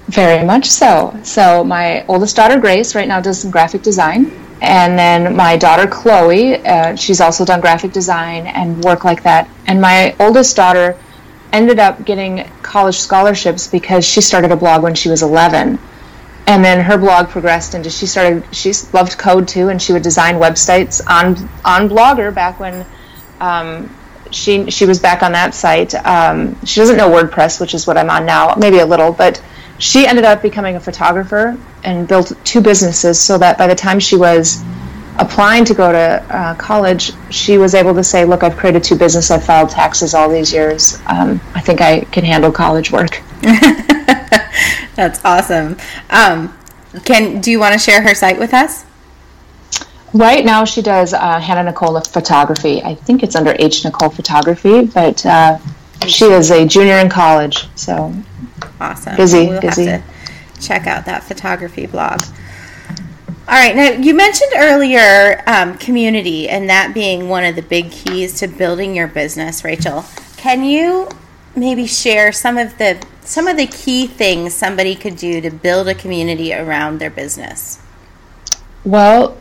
Very 0.09 0.45
much 0.45 0.66
so. 0.66 1.19
So, 1.23 1.62
my 1.62 2.04
oldest 2.07 2.37
daughter, 2.37 2.59
Grace, 2.59 2.95
right 2.95 3.07
now 3.07 3.21
does 3.21 3.40
some 3.40 3.50
graphic 3.50 3.83
design. 3.83 4.33
And 4.62 4.99
then 4.99 5.35
my 5.37 5.57
daughter, 5.57 5.87
Chloe, 5.87 6.57
uh, 6.57 6.95
she's 6.97 7.21
also 7.21 7.45
done 7.45 7.61
graphic 7.61 7.92
design 7.92 8.47
and 8.47 8.83
work 8.85 9.04
like 9.04 9.23
that. 9.23 9.49
And 9.66 9.80
my 9.80 10.14
oldest 10.21 10.57
daughter 10.57 10.97
ended 11.52 11.78
up 11.78 12.04
getting 12.04 12.49
college 12.62 12.99
scholarships 12.99 13.66
because 13.69 14.04
she 14.04 14.21
started 14.21 14.52
a 14.52 14.57
blog 14.57 14.83
when 14.83 14.95
she 14.95 15.09
was 15.09 15.23
11 15.23 15.78
and 16.47 16.64
then 16.64 16.85
her 16.85 16.99
blog 16.99 17.28
progressed 17.28 17.75
into 17.75 17.90
she 17.90 18.07
started 18.07 18.42
she 18.54 18.73
loved 18.92 19.16
code 19.19 19.47
too 19.47 19.69
and 19.69 19.80
she 19.80 19.92
would 19.92 20.02
design 20.02 20.37
websites 20.37 21.00
on 21.07 21.37
on 21.64 21.88
blogger 21.88 22.35
back 22.35 22.59
when 22.59 22.85
um, 23.40 23.95
she 24.30 24.71
she 24.71 24.85
was 24.85 24.99
back 24.99 25.23
on 25.23 25.33
that 25.33 25.54
site 25.54 25.95
um, 26.07 26.54
she 26.64 26.80
doesn't 26.80 26.97
know 26.97 27.09
wordpress 27.09 27.61
which 27.61 27.75
is 27.75 27.87
what 27.87 27.97
i'm 27.97 28.11
on 28.11 28.26
now 28.26 28.54
maybe 28.57 28.78
a 28.78 28.87
little 28.87 29.12
but 29.12 29.40
she 29.80 30.06
ended 30.06 30.25
up 30.25 30.40
becoming 30.40 30.76
a 30.76 30.80
photographer 30.80 31.58
and 31.82 32.06
built 32.06 32.32
two 32.44 32.60
businesses 32.60 33.18
so 33.20 33.37
that 33.37 33.58
by 33.58 33.66
the 33.66 33.75
time 33.75 33.99
she 33.99 34.16
was 34.16 34.62
applying 35.18 35.64
to 35.64 35.75
go 35.75 35.90
to 35.90 35.99
uh, 35.99 36.54
college 36.54 37.12
she 37.30 37.58
was 37.58 37.75
able 37.75 37.92
to 37.92 38.04
say 38.04 38.25
look 38.25 38.44
i've 38.44 38.56
created 38.56 38.84
two 38.84 38.96
businesses 38.96 39.30
i've 39.32 39.44
filed 39.44 39.68
taxes 39.68 40.14
all 40.14 40.28
these 40.28 40.52
years 40.52 40.99
um, 41.06 41.40
i 41.54 41.60
think 41.60 41.80
i 41.80 42.00
can 42.12 42.25
handle 42.25 42.52
college 42.52 42.92
work 42.92 43.20
That's 44.94 45.25
awesome. 45.25 45.76
Um, 46.10 46.56
can 47.04 47.40
do 47.40 47.50
you 47.50 47.58
want 47.58 47.72
to 47.72 47.78
share 47.78 48.02
her 48.02 48.14
site 48.14 48.38
with 48.38 48.52
us? 48.54 48.84
Right 50.12 50.44
now, 50.44 50.64
she 50.64 50.82
does 50.82 51.14
uh, 51.14 51.38
Hannah 51.38 51.64
Nicole 51.64 52.00
photography. 52.00 52.82
I 52.82 52.96
think 52.96 53.22
it's 53.22 53.37
under 53.37 53.54
H 53.58 53.84
Nicole 53.84 54.10
Photography, 54.10 54.87
but 54.87 55.25
uh, 55.25 55.58
she 56.06 56.25
is 56.25 56.50
a 56.50 56.66
junior 56.66 56.96
in 56.96 57.08
college, 57.08 57.68
so 57.76 58.12
awesome. 58.81 59.17
Busy, 59.17 59.49
we'll 59.49 59.61
busy. 59.61 60.02
check 60.61 60.87
out 60.87 61.07
that 61.07 61.25
photography 61.25 61.87
blog. 61.87 62.23
All 63.50 63.57
right. 63.57 63.75
Now, 63.75 63.90
you 63.90 64.14
mentioned 64.14 64.52
earlier 64.57 65.43
um, 65.47 65.76
community 65.79 66.49
and 66.49 66.71
that 66.71 66.95
being 66.95 67.29
one 67.29 67.45
of 67.45 67.57
the 67.57 67.62
big 67.62 67.90
keys 67.90 68.38
to 68.38 68.47
building 68.47 68.95
your 68.95 69.09
business, 69.09 69.64
Rachel. 69.64 70.05
Can 70.37 70.62
you 70.62 71.09
maybe 71.57 71.87
share 71.87 72.31
some 72.33 72.57
of 72.57 72.79
the 72.79 73.05
some 73.23 73.49
of 73.49 73.57
the 73.57 73.67
key 73.67 74.07
things 74.07 74.55
somebody 74.55 74.95
could 74.95 75.17
do 75.17 75.40
to 75.40 75.50
build 75.50 75.88
a 75.88 75.95
community 75.95 76.55
around 76.55 77.00
their 77.00 77.11
business? 77.11 77.83
Well, 78.85 79.37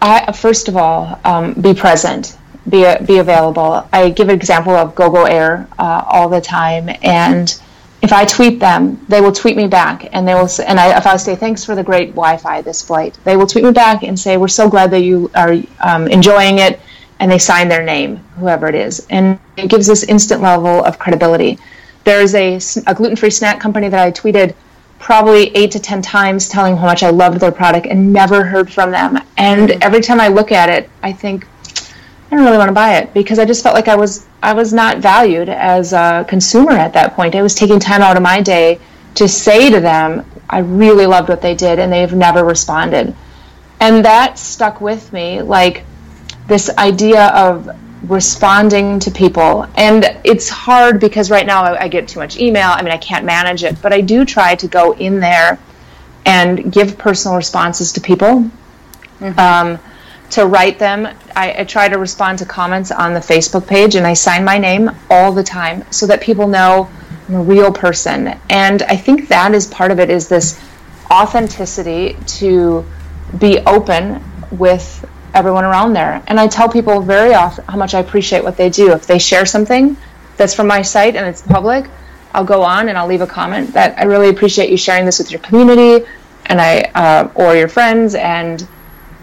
I, 0.00 0.32
first 0.32 0.68
of 0.68 0.76
all, 0.76 1.20
um, 1.24 1.54
be 1.54 1.74
present, 1.74 2.36
be 2.68 2.86
be 3.04 3.18
available. 3.18 3.86
I 3.92 4.10
give 4.10 4.28
an 4.28 4.34
example 4.36 4.72
of 4.72 4.94
GoGo 4.94 5.24
Air 5.24 5.68
uh, 5.78 6.04
all 6.06 6.28
the 6.28 6.40
time, 6.40 6.88
and 7.02 7.60
if 8.00 8.12
I 8.12 8.24
tweet 8.24 8.60
them, 8.60 9.04
they 9.08 9.20
will 9.20 9.32
tweet 9.32 9.56
me 9.56 9.66
back, 9.66 10.08
and 10.12 10.26
they 10.26 10.34
will. 10.34 10.48
And 10.64 10.78
I, 10.78 10.96
if 10.96 11.06
I 11.06 11.16
say 11.16 11.34
thanks 11.34 11.64
for 11.64 11.74
the 11.74 11.82
great 11.82 12.10
Wi-Fi 12.10 12.62
this 12.62 12.82
flight, 12.82 13.18
they 13.24 13.36
will 13.36 13.46
tweet 13.46 13.64
me 13.64 13.72
back 13.72 14.02
and 14.02 14.18
say 14.18 14.36
we're 14.36 14.48
so 14.48 14.70
glad 14.70 14.90
that 14.92 15.00
you 15.00 15.30
are 15.34 15.56
um, 15.80 16.06
enjoying 16.08 16.58
it 16.58 16.80
and 17.20 17.30
they 17.30 17.38
sign 17.38 17.68
their 17.68 17.82
name, 17.82 18.16
whoever 18.38 18.68
it 18.68 18.74
is. 18.74 19.06
And 19.10 19.38
it 19.56 19.68
gives 19.68 19.86
this 19.86 20.04
instant 20.04 20.40
level 20.40 20.84
of 20.84 20.98
credibility. 20.98 21.58
There's 22.04 22.34
a, 22.34 22.60
a 22.86 22.94
gluten 22.94 23.16
free 23.16 23.30
snack 23.30 23.60
company 23.60 23.88
that 23.88 24.00
I 24.00 24.12
tweeted 24.12 24.54
probably 24.98 25.54
eight 25.56 25.72
to 25.72 25.80
10 25.80 26.02
times 26.02 26.48
telling 26.48 26.76
how 26.76 26.86
much 26.86 27.02
I 27.02 27.10
loved 27.10 27.40
their 27.40 27.52
product 27.52 27.86
and 27.86 28.12
never 28.12 28.44
heard 28.44 28.72
from 28.72 28.90
them. 28.90 29.18
And 29.36 29.72
every 29.82 30.00
time 30.00 30.20
I 30.20 30.28
look 30.28 30.52
at 30.52 30.68
it, 30.68 30.90
I 31.02 31.12
think, 31.12 31.46
I 32.30 32.36
don't 32.36 32.44
really 32.44 32.58
want 32.58 32.68
to 32.68 32.74
buy 32.74 32.98
it 32.98 33.14
because 33.14 33.38
I 33.38 33.44
just 33.46 33.62
felt 33.62 33.74
like 33.74 33.88
I 33.88 33.96
was 33.96 34.26
I 34.42 34.52
was 34.52 34.72
not 34.72 34.98
valued 34.98 35.48
as 35.48 35.92
a 35.92 36.26
consumer 36.28 36.72
at 36.72 36.92
that 36.92 37.14
point. 37.14 37.34
I 37.34 37.42
was 37.42 37.54
taking 37.54 37.80
time 37.80 38.02
out 38.02 38.16
of 38.16 38.22
my 38.22 38.42
day 38.42 38.80
to 39.14 39.26
say 39.26 39.70
to 39.70 39.80
them, 39.80 40.24
I 40.50 40.58
really 40.58 41.06
loved 41.06 41.28
what 41.28 41.40
they 41.40 41.54
did, 41.54 41.78
and 41.78 41.92
they've 41.92 42.12
never 42.12 42.44
responded. 42.44 43.14
And 43.80 44.04
that 44.04 44.38
stuck 44.38 44.80
with 44.80 45.12
me. 45.12 45.40
Like 45.42 45.84
this 46.48 46.70
idea 46.76 47.28
of 47.28 47.68
responding 48.08 48.98
to 49.00 49.10
people. 49.10 49.66
And 49.76 50.04
it's 50.24 50.48
hard 50.48 51.00
because 51.00 51.30
right 51.30 51.46
now 51.46 51.64
I, 51.64 51.84
I, 51.84 51.88
get 51.88 52.08
too 52.08 52.20
much 52.20 52.38
email. 52.38 52.68
I 52.68 52.82
mean, 52.82 52.92
I 52.92 52.96
can't 52.96 53.24
manage 53.24 53.64
it, 53.64 53.80
but 53.82 53.92
I 53.92 54.00
do 54.00 54.24
try 54.24 54.54
to 54.54 54.68
go 54.68 54.92
in 54.92 55.18
there 55.20 55.58
and 56.24 56.72
give 56.72 56.96
personal 56.96 57.36
responses 57.36 57.92
to 57.94 58.00
people. 58.00 58.50
Mm-hmm. 59.18 59.38
Um, 59.38 59.78
to 60.30 60.46
write 60.46 60.78
them, 60.78 61.06
I, 61.34 61.60
I, 61.60 61.64
try 61.64 61.88
to 61.88 61.98
respond 61.98 62.38
to 62.40 62.44
comments 62.44 62.90
on 62.90 63.14
the 63.14 63.20
Facebook 63.20 63.66
page 63.66 63.94
and 63.94 64.06
I 64.06 64.12
sign 64.12 64.44
my 64.44 64.58
name 64.58 64.90
all 65.08 65.32
the 65.32 65.42
time 65.42 65.84
so 65.90 66.06
that 66.06 66.20
people 66.20 66.46
know 66.46 66.90
I'm 67.28 67.34
a 67.34 67.42
real 67.42 67.72
person. 67.72 68.38
And 68.50 68.82
I 68.82 68.96
think 68.96 69.28
that 69.28 69.54
is 69.54 69.66
part 69.66 69.90
of 69.90 70.00
it 70.00 70.10
is 70.10 70.28
this 70.28 70.62
authenticity 71.10 72.16
to 72.26 72.84
be 73.38 73.58
open 73.60 74.22
with 74.50 75.08
everyone 75.34 75.64
around 75.64 75.92
there. 75.92 76.22
And 76.26 76.38
I 76.38 76.46
tell 76.46 76.68
people 76.68 77.00
very 77.00 77.34
often 77.34 77.64
how 77.66 77.76
much 77.76 77.94
I 77.94 78.00
appreciate 78.00 78.42
what 78.42 78.56
they 78.56 78.70
do. 78.70 78.92
If 78.92 79.06
they 79.06 79.18
share 79.18 79.46
something 79.46 79.96
that's 80.36 80.54
from 80.54 80.66
my 80.66 80.82
site 80.82 81.16
and 81.16 81.26
it's 81.26 81.42
public, 81.42 81.88
I'll 82.34 82.44
go 82.44 82.62
on 82.62 82.88
and 82.88 82.98
I'll 82.98 83.06
leave 83.06 83.20
a 83.22 83.26
comment 83.26 83.72
that 83.72 83.98
I 83.98 84.04
really 84.04 84.28
appreciate 84.28 84.70
you 84.70 84.76
sharing 84.76 85.06
this 85.06 85.18
with 85.18 85.30
your 85.30 85.40
community 85.40 86.06
and 86.46 86.60
I 86.60 86.80
uh, 86.94 87.30
or 87.34 87.56
your 87.56 87.68
friends 87.68 88.14
and 88.14 88.66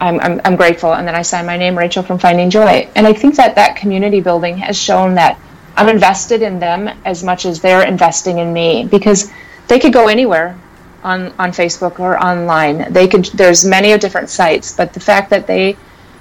I'm, 0.00 0.20
I'm, 0.20 0.40
I'm 0.44 0.56
grateful. 0.56 0.94
And 0.94 1.06
then 1.06 1.14
I 1.14 1.22
sign 1.22 1.46
my 1.46 1.56
name, 1.56 1.76
Rachel 1.76 2.02
from 2.02 2.18
Finding 2.18 2.50
Joy. 2.50 2.88
And 2.94 3.06
I 3.06 3.12
think 3.12 3.36
that 3.36 3.54
that 3.54 3.76
community 3.76 4.20
building 4.20 4.58
has 4.58 4.76
shown 4.76 5.14
that 5.14 5.40
I'm 5.76 5.88
invested 5.88 6.42
in 6.42 6.58
them 6.58 6.88
as 7.04 7.22
much 7.22 7.46
as 7.46 7.60
they're 7.60 7.86
investing 7.86 8.38
in 8.38 8.52
me 8.52 8.86
because 8.90 9.30
they 9.68 9.78
could 9.78 9.92
go 9.92 10.08
anywhere 10.08 10.58
on, 11.02 11.32
on 11.38 11.50
Facebook 11.50 11.98
or 12.00 12.22
online. 12.22 12.92
They 12.92 13.08
could, 13.08 13.26
there's 13.26 13.64
many 13.64 13.96
different 13.98 14.30
sites, 14.30 14.74
but 14.74 14.92
the 14.92 15.00
fact 15.00 15.30
that 15.30 15.46
they 15.46 15.76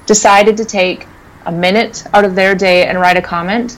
decided 0.05 0.57
to 0.57 0.65
take 0.65 1.07
a 1.45 1.51
minute 1.51 2.03
out 2.13 2.25
of 2.25 2.35
their 2.35 2.55
day 2.55 2.85
and 2.85 2.99
write 2.99 3.17
a 3.17 3.21
comment, 3.21 3.77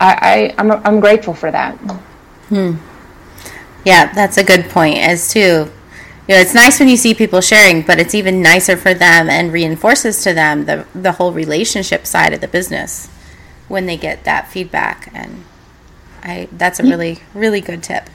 I, 0.00 0.54
I 0.58 0.60
am 0.60 0.70
I'm, 0.70 0.86
I'm 0.86 1.00
grateful 1.00 1.34
for 1.34 1.50
that. 1.50 1.74
Hmm. 2.48 2.76
Yeah, 3.84 4.12
that's 4.12 4.38
a 4.38 4.44
good 4.44 4.68
point. 4.70 4.98
As 4.98 5.28
to, 5.32 5.70
you 6.26 6.34
know, 6.34 6.40
it's 6.40 6.54
nice 6.54 6.80
when 6.80 6.88
you 6.88 6.96
see 6.96 7.14
people 7.14 7.40
sharing, 7.40 7.82
but 7.82 7.98
it's 7.98 8.14
even 8.14 8.40
nicer 8.40 8.76
for 8.76 8.94
them 8.94 9.28
and 9.28 9.52
reinforces 9.52 10.22
to 10.22 10.32
them 10.32 10.64
the 10.64 10.86
the 10.94 11.12
whole 11.12 11.32
relationship 11.32 12.06
side 12.06 12.32
of 12.32 12.40
the 12.40 12.48
business 12.48 13.08
when 13.68 13.86
they 13.86 13.96
get 13.96 14.24
that 14.24 14.50
feedback. 14.50 15.10
And 15.14 15.44
I 16.22 16.48
that's 16.52 16.80
a 16.80 16.82
really 16.82 17.20
really 17.34 17.60
good 17.60 17.82
tip. 17.82 18.08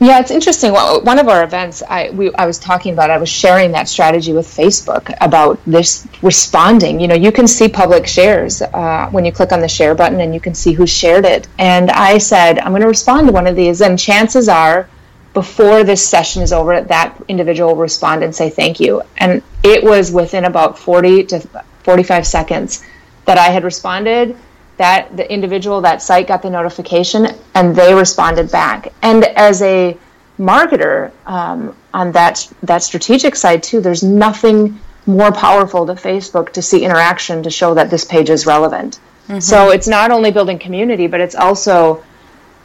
Yeah, 0.00 0.20
it's 0.20 0.30
interesting. 0.30 0.70
Well, 0.70 1.02
one 1.02 1.18
of 1.18 1.26
our 1.26 1.42
events, 1.42 1.82
I 1.82 2.10
we 2.10 2.32
I 2.34 2.46
was 2.46 2.58
talking 2.58 2.92
about. 2.92 3.10
I 3.10 3.18
was 3.18 3.28
sharing 3.28 3.72
that 3.72 3.88
strategy 3.88 4.32
with 4.32 4.46
Facebook 4.46 5.12
about 5.20 5.58
this 5.66 6.06
responding. 6.22 7.00
You 7.00 7.08
know, 7.08 7.16
you 7.16 7.32
can 7.32 7.48
see 7.48 7.68
public 7.68 8.06
shares 8.06 8.62
uh, 8.62 9.08
when 9.10 9.24
you 9.24 9.32
click 9.32 9.50
on 9.50 9.60
the 9.60 9.68
share 9.68 9.96
button, 9.96 10.20
and 10.20 10.32
you 10.32 10.38
can 10.38 10.54
see 10.54 10.72
who 10.72 10.86
shared 10.86 11.24
it. 11.24 11.48
And 11.58 11.90
I 11.90 12.18
said, 12.18 12.60
I'm 12.60 12.70
going 12.70 12.82
to 12.82 12.88
respond 12.88 13.26
to 13.26 13.32
one 13.32 13.48
of 13.48 13.56
these, 13.56 13.80
and 13.80 13.98
chances 13.98 14.48
are, 14.48 14.88
before 15.34 15.84
this 15.84 16.06
session 16.06 16.42
is 16.42 16.52
over, 16.52 16.80
that 16.80 17.16
individual 17.28 17.74
will 17.74 17.82
respond 17.82 18.24
and 18.24 18.34
say 18.34 18.50
thank 18.50 18.80
you. 18.80 19.02
And 19.18 19.42
it 19.62 19.82
was 19.82 20.10
within 20.10 20.44
about 20.44 20.78
40 20.78 21.24
to 21.24 21.40
45 21.84 22.26
seconds 22.26 22.84
that 23.24 23.38
I 23.38 23.50
had 23.50 23.64
responded 23.64 24.36
that 24.78 25.14
the 25.16 25.30
individual 25.30 25.80
that 25.82 26.00
site 26.00 26.28
got 26.28 26.40
the 26.40 26.50
notification 26.50 27.26
and 27.54 27.76
they 27.76 27.92
responded 27.94 28.50
back 28.50 28.92
and 29.02 29.24
as 29.24 29.60
a 29.60 29.96
marketer 30.38 31.10
um, 31.26 31.76
on 31.92 32.12
that 32.12 32.50
that 32.62 32.82
strategic 32.82 33.34
side 33.34 33.62
too 33.62 33.80
there's 33.80 34.02
nothing 34.02 34.78
more 35.06 35.32
powerful 35.32 35.84
to 35.84 35.94
facebook 35.94 36.52
to 36.52 36.62
see 36.62 36.84
interaction 36.84 37.42
to 37.42 37.50
show 37.50 37.74
that 37.74 37.90
this 37.90 38.04
page 38.04 38.30
is 38.30 38.46
relevant 38.46 39.00
mm-hmm. 39.26 39.40
so 39.40 39.70
it's 39.70 39.88
not 39.88 40.10
only 40.10 40.30
building 40.30 40.58
community 40.58 41.08
but 41.08 41.20
it's 41.20 41.34
also 41.34 42.02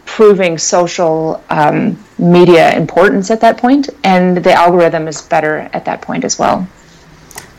proving 0.06 0.58
social 0.58 1.44
um, 1.50 2.04
media 2.18 2.76
importance 2.76 3.32
at 3.32 3.42
that 3.42 3.58
point 3.58 3.90
and 4.04 4.38
the 4.38 4.54
algorithm 4.54 5.08
is 5.08 5.22
better 5.22 5.70
at 5.74 5.86
that 5.86 6.02
point 6.02 6.24
as 6.24 6.38
well 6.38 6.68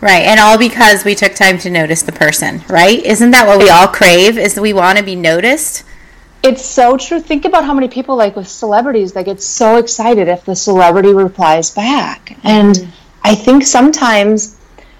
Right, 0.04 0.24
and 0.24 0.38
all 0.38 0.58
because 0.58 1.02
we 1.02 1.14
took 1.14 1.34
time 1.34 1.56
to 1.60 1.70
notice 1.70 2.02
the 2.02 2.12
person, 2.12 2.62
right? 2.68 3.02
Isn't 3.02 3.30
that 3.30 3.46
what 3.46 3.58
we 3.58 3.70
all 3.70 3.88
crave? 3.88 4.36
Is 4.36 4.60
we 4.60 4.74
want 4.74 4.98
to 4.98 5.02
be 5.02 5.16
noticed? 5.16 5.82
It's 6.42 6.62
so 6.62 6.98
true. 6.98 7.20
Think 7.20 7.46
about 7.46 7.64
how 7.64 7.72
many 7.72 7.88
people, 7.88 8.14
like 8.14 8.36
with 8.36 8.46
celebrities, 8.46 9.14
they 9.14 9.24
get 9.24 9.40
so 9.40 9.78
excited 9.78 10.28
if 10.28 10.44
the 10.44 10.54
celebrity 10.54 11.14
replies 11.14 11.70
back. 11.70 12.36
And 12.44 12.74
mm-hmm. 12.74 12.90
I 13.22 13.34
think 13.34 13.62
sometimes 13.62 14.58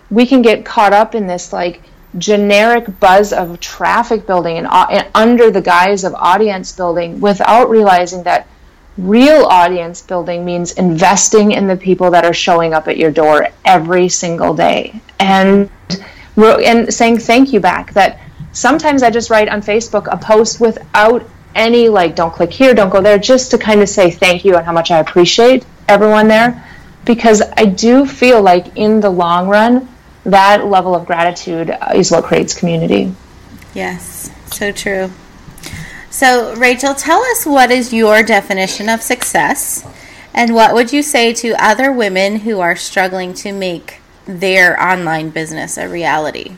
we 0.09 0.25
can 0.25 0.41
get 0.41 0.65
caught 0.65 0.95
up 0.95 1.15
in 1.15 1.27
this 1.27 1.53
like 1.53 1.83
generic 2.18 3.00
buzz 3.00 3.33
of 3.33 3.59
traffic 3.61 4.27
building 4.27 4.59
and, 4.59 4.66
uh, 4.66 4.87
and 4.90 5.09
under 5.14 5.50
the 5.50 5.61
guise 5.61 6.05
of 6.05 6.14
audience 6.14 6.72
building 6.72 7.20
without 7.20 7.68
realizing 7.68 8.22
that 8.22 8.46
Real 8.96 9.46
audience 9.46 10.03
building 10.03 10.44
means 10.44 10.72
investing 10.74 11.50
in 11.50 11.66
the 11.66 11.74
people 11.74 12.12
that 12.12 12.24
are 12.24 12.33
showing 12.33 12.72
up 12.72 12.87
at 12.87 12.96
your 12.96 13.11
door 13.11 13.48
every 13.64 14.09
single 14.09 14.55
day. 14.55 15.00
And 15.18 15.68
and 16.37 16.94
saying 16.94 17.18
thank 17.18 17.53
you 17.53 17.59
back 17.59 17.92
that 17.94 18.20
sometimes 18.53 19.03
I 19.03 19.11
just 19.11 19.31
write 19.31 19.48
on 19.48 19.62
Facebook 19.62 20.07
a 20.12 20.16
post 20.16 20.61
without 20.61 21.29
any 21.57 21.88
like 21.88 22.14
don't 22.14 22.33
click 22.33 22.53
here, 22.53 22.72
don't 22.72 22.90
go 22.90 23.03
there, 23.03 23.18
just 23.18 23.50
to 23.50 23.59
kind 23.59 23.81
of 23.81 23.88
say 23.88 24.12
thank 24.12 24.44
you 24.44 24.55
and 24.55 24.64
how 24.64 24.72
much 24.72 24.92
I 24.92 25.00
appreciate 25.00 25.66
everyone 25.88 26.29
there. 26.29 26.64
Because 27.05 27.42
I 27.57 27.64
do 27.64 28.07
feel 28.07 28.42
like 28.42 28.77
in 28.77 29.00
the 29.00 29.11
long 29.11 29.48
run 29.48 29.88
that 30.25 30.67
level 30.67 30.95
of 30.95 31.07
gratitude 31.07 31.75
is 31.95 32.11
what 32.11 32.25
creates 32.25 32.59
community. 32.59 33.15
Yes, 33.75 34.31
so 34.47 34.73
true. 34.73 35.11
So, 36.11 36.55
Rachel, 36.55 36.95
tell 36.95 37.21
us 37.23 37.45
what 37.45 37.71
is 37.71 37.93
your 37.93 38.23
definition 38.23 38.89
of 38.89 39.03
success 39.03 39.85
and 40.33 40.53
what 40.53 40.75
would 40.75 40.93
you 40.93 41.03
say 41.03 41.33
to 41.35 41.55
other 41.65 41.93
women 41.93 42.41
who 42.41 42.61
are 42.61 42.75
struggling 42.75 43.35
to 43.35 43.53
make 43.53 44.01
their 44.25 44.81
online 44.83 45.31
business 45.31 45.77
a 45.77 45.89
reality? 45.89 46.57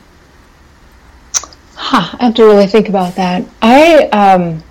Huh, 1.75 2.17
I 2.19 2.25
have 2.25 2.35
to 2.35 2.43
really 2.43 2.65
think 2.65 2.89
about 2.89 3.15
that. 3.15 3.45
I 3.61 4.07
um, 4.07 4.63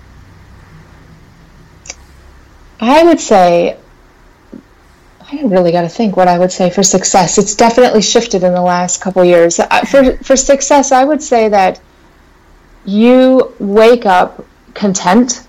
I 2.81 3.03
would 3.03 3.21
say 3.21 3.77
I 5.29 5.41
really 5.41 5.73
got 5.73 5.81
to 5.81 5.89
think 5.89 6.15
what 6.15 6.29
I 6.29 6.39
would 6.39 6.53
say 6.53 6.69
for 6.69 6.83
success. 6.83 7.37
It's 7.37 7.53
definitely 7.53 8.01
shifted 8.01 8.43
in 8.43 8.53
the 8.53 8.61
last 8.61 9.01
couple 9.01 9.25
years. 9.25 9.59
For 9.89 10.15
for 10.17 10.37
success, 10.37 10.93
I 10.93 11.03
would 11.03 11.21
say 11.21 11.49
that 11.49 11.81
you 12.85 13.53
wake 13.59 14.05
up 14.05 14.45
content 14.73 15.45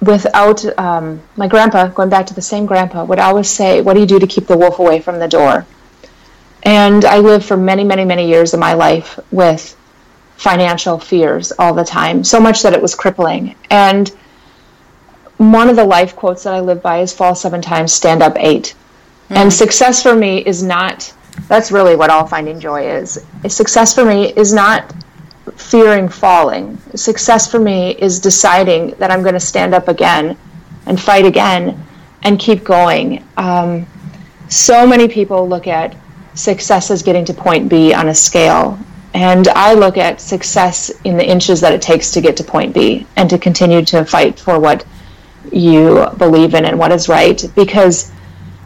without 0.00 0.64
um, 0.78 1.20
my 1.34 1.48
grandpa. 1.48 1.88
Going 1.88 2.08
back 2.08 2.26
to 2.26 2.34
the 2.34 2.42
same 2.42 2.66
grandpa, 2.66 3.04
would 3.04 3.18
always 3.18 3.50
say, 3.50 3.80
"What 3.80 3.94
do 3.94 4.00
you 4.00 4.06
do 4.06 4.20
to 4.20 4.28
keep 4.28 4.46
the 4.46 4.56
wolf 4.56 4.78
away 4.78 5.00
from 5.00 5.18
the 5.18 5.26
door?" 5.28 5.66
And 6.62 7.04
I 7.04 7.18
lived 7.18 7.44
for 7.44 7.56
many, 7.56 7.82
many, 7.82 8.04
many 8.04 8.28
years 8.28 8.54
of 8.54 8.60
my 8.60 8.74
life 8.74 9.18
with 9.32 9.76
financial 10.36 11.00
fears 11.00 11.52
all 11.58 11.74
the 11.74 11.84
time, 11.84 12.22
so 12.22 12.38
much 12.38 12.62
that 12.62 12.72
it 12.72 12.80
was 12.80 12.94
crippling. 12.94 13.56
And 13.70 14.08
one 15.36 15.68
of 15.68 15.74
the 15.74 15.84
life 15.84 16.14
quotes 16.14 16.44
that 16.44 16.54
I 16.54 16.60
live 16.60 16.80
by 16.80 17.00
is 17.00 17.12
fall 17.12 17.34
seven 17.34 17.60
times, 17.60 17.92
stand 17.92 18.22
up 18.22 18.36
eight. 18.38 18.74
Mm. 19.30 19.36
And 19.36 19.52
success 19.52 20.02
for 20.02 20.14
me 20.14 20.38
is 20.44 20.62
not, 20.62 21.12
that's 21.48 21.72
really 21.72 21.96
what 21.96 22.10
all 22.10 22.26
finding 22.26 22.60
joy 22.60 22.88
is. 22.88 23.24
Success 23.48 23.94
for 23.94 24.04
me 24.04 24.32
is 24.32 24.52
not 24.52 24.94
fearing 25.56 26.08
falling. 26.08 26.78
Success 26.94 27.50
for 27.50 27.58
me 27.58 27.92
is 27.98 28.20
deciding 28.20 28.90
that 28.92 29.10
I'm 29.10 29.22
going 29.22 29.34
to 29.34 29.40
stand 29.40 29.74
up 29.74 29.88
again 29.88 30.36
and 30.86 31.00
fight 31.00 31.24
again 31.24 31.84
and 32.22 32.38
keep 32.38 32.64
going. 32.64 33.24
Um, 33.36 33.86
so 34.48 34.86
many 34.86 35.08
people 35.08 35.48
look 35.48 35.66
at 35.66 35.96
success 36.34 36.90
as 36.90 37.02
getting 37.02 37.24
to 37.26 37.34
point 37.34 37.68
B 37.68 37.94
on 37.94 38.08
a 38.08 38.14
scale. 38.14 38.78
And 39.14 39.46
I 39.48 39.74
look 39.74 39.96
at 39.96 40.20
success 40.20 40.90
in 41.04 41.16
the 41.16 41.26
inches 41.26 41.60
that 41.60 41.72
it 41.72 41.80
takes 41.80 42.10
to 42.12 42.20
get 42.20 42.36
to 42.38 42.44
point 42.44 42.74
B 42.74 43.06
and 43.16 43.30
to 43.30 43.38
continue 43.38 43.84
to 43.86 44.04
fight 44.04 44.38
for 44.38 44.58
what 44.58 44.84
you 45.52 46.06
believe 46.18 46.54
in 46.54 46.64
and 46.64 46.78
what 46.78 46.90
is 46.90 47.08
right 47.08 47.44
because 47.54 48.10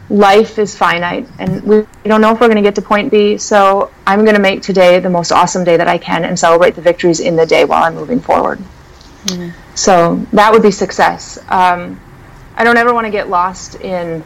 life 0.09 0.57
is 0.57 0.75
finite 0.75 1.27
and 1.37 1.63
we 1.63 1.85
don't 2.03 2.21
know 2.21 2.33
if 2.33 2.39
we're 2.39 2.47
going 2.47 2.55
to 2.55 2.63
get 2.63 2.75
to 2.75 2.81
point 2.81 3.11
B. 3.11 3.37
So 3.37 3.91
I'm 4.07 4.23
going 4.23 4.35
to 4.35 4.41
make 4.41 4.61
today 4.61 4.99
the 4.99 5.09
most 5.09 5.31
awesome 5.31 5.63
day 5.63 5.77
that 5.77 5.87
I 5.87 5.97
can 5.97 6.25
and 6.25 6.37
celebrate 6.37 6.75
the 6.75 6.81
victories 6.81 7.19
in 7.19 7.35
the 7.35 7.45
day 7.45 7.63
while 7.65 7.83
I'm 7.83 7.95
moving 7.95 8.19
forward. 8.19 8.59
Mm-hmm. 9.25 9.75
So 9.75 10.15
that 10.33 10.51
would 10.51 10.63
be 10.63 10.71
success. 10.71 11.37
Um, 11.49 11.99
I 12.55 12.63
don't 12.63 12.77
ever 12.77 12.93
want 12.93 13.05
to 13.05 13.11
get 13.11 13.29
lost 13.29 13.75
in 13.75 14.23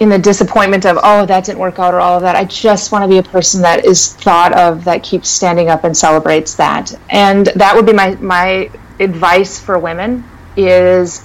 in 0.00 0.08
the 0.08 0.18
disappointment 0.18 0.86
of 0.86 0.98
oh 1.02 1.26
that 1.26 1.44
didn't 1.44 1.58
work 1.58 1.78
out 1.78 1.94
or 1.94 2.00
all 2.00 2.16
of 2.16 2.22
that. 2.22 2.34
I 2.34 2.44
just 2.44 2.90
want 2.90 3.04
to 3.04 3.08
be 3.08 3.18
a 3.18 3.22
person 3.22 3.62
that 3.62 3.84
is 3.84 4.14
thought 4.14 4.52
of 4.52 4.84
that 4.84 5.02
keeps 5.02 5.28
standing 5.28 5.68
up 5.68 5.84
and 5.84 5.96
celebrates 5.96 6.54
that. 6.54 6.92
And 7.10 7.46
that 7.48 7.76
would 7.76 7.86
be 7.86 7.92
my 7.92 8.14
my 8.16 8.70
advice 8.98 9.60
for 9.60 9.78
women 9.78 10.24
is 10.56 11.24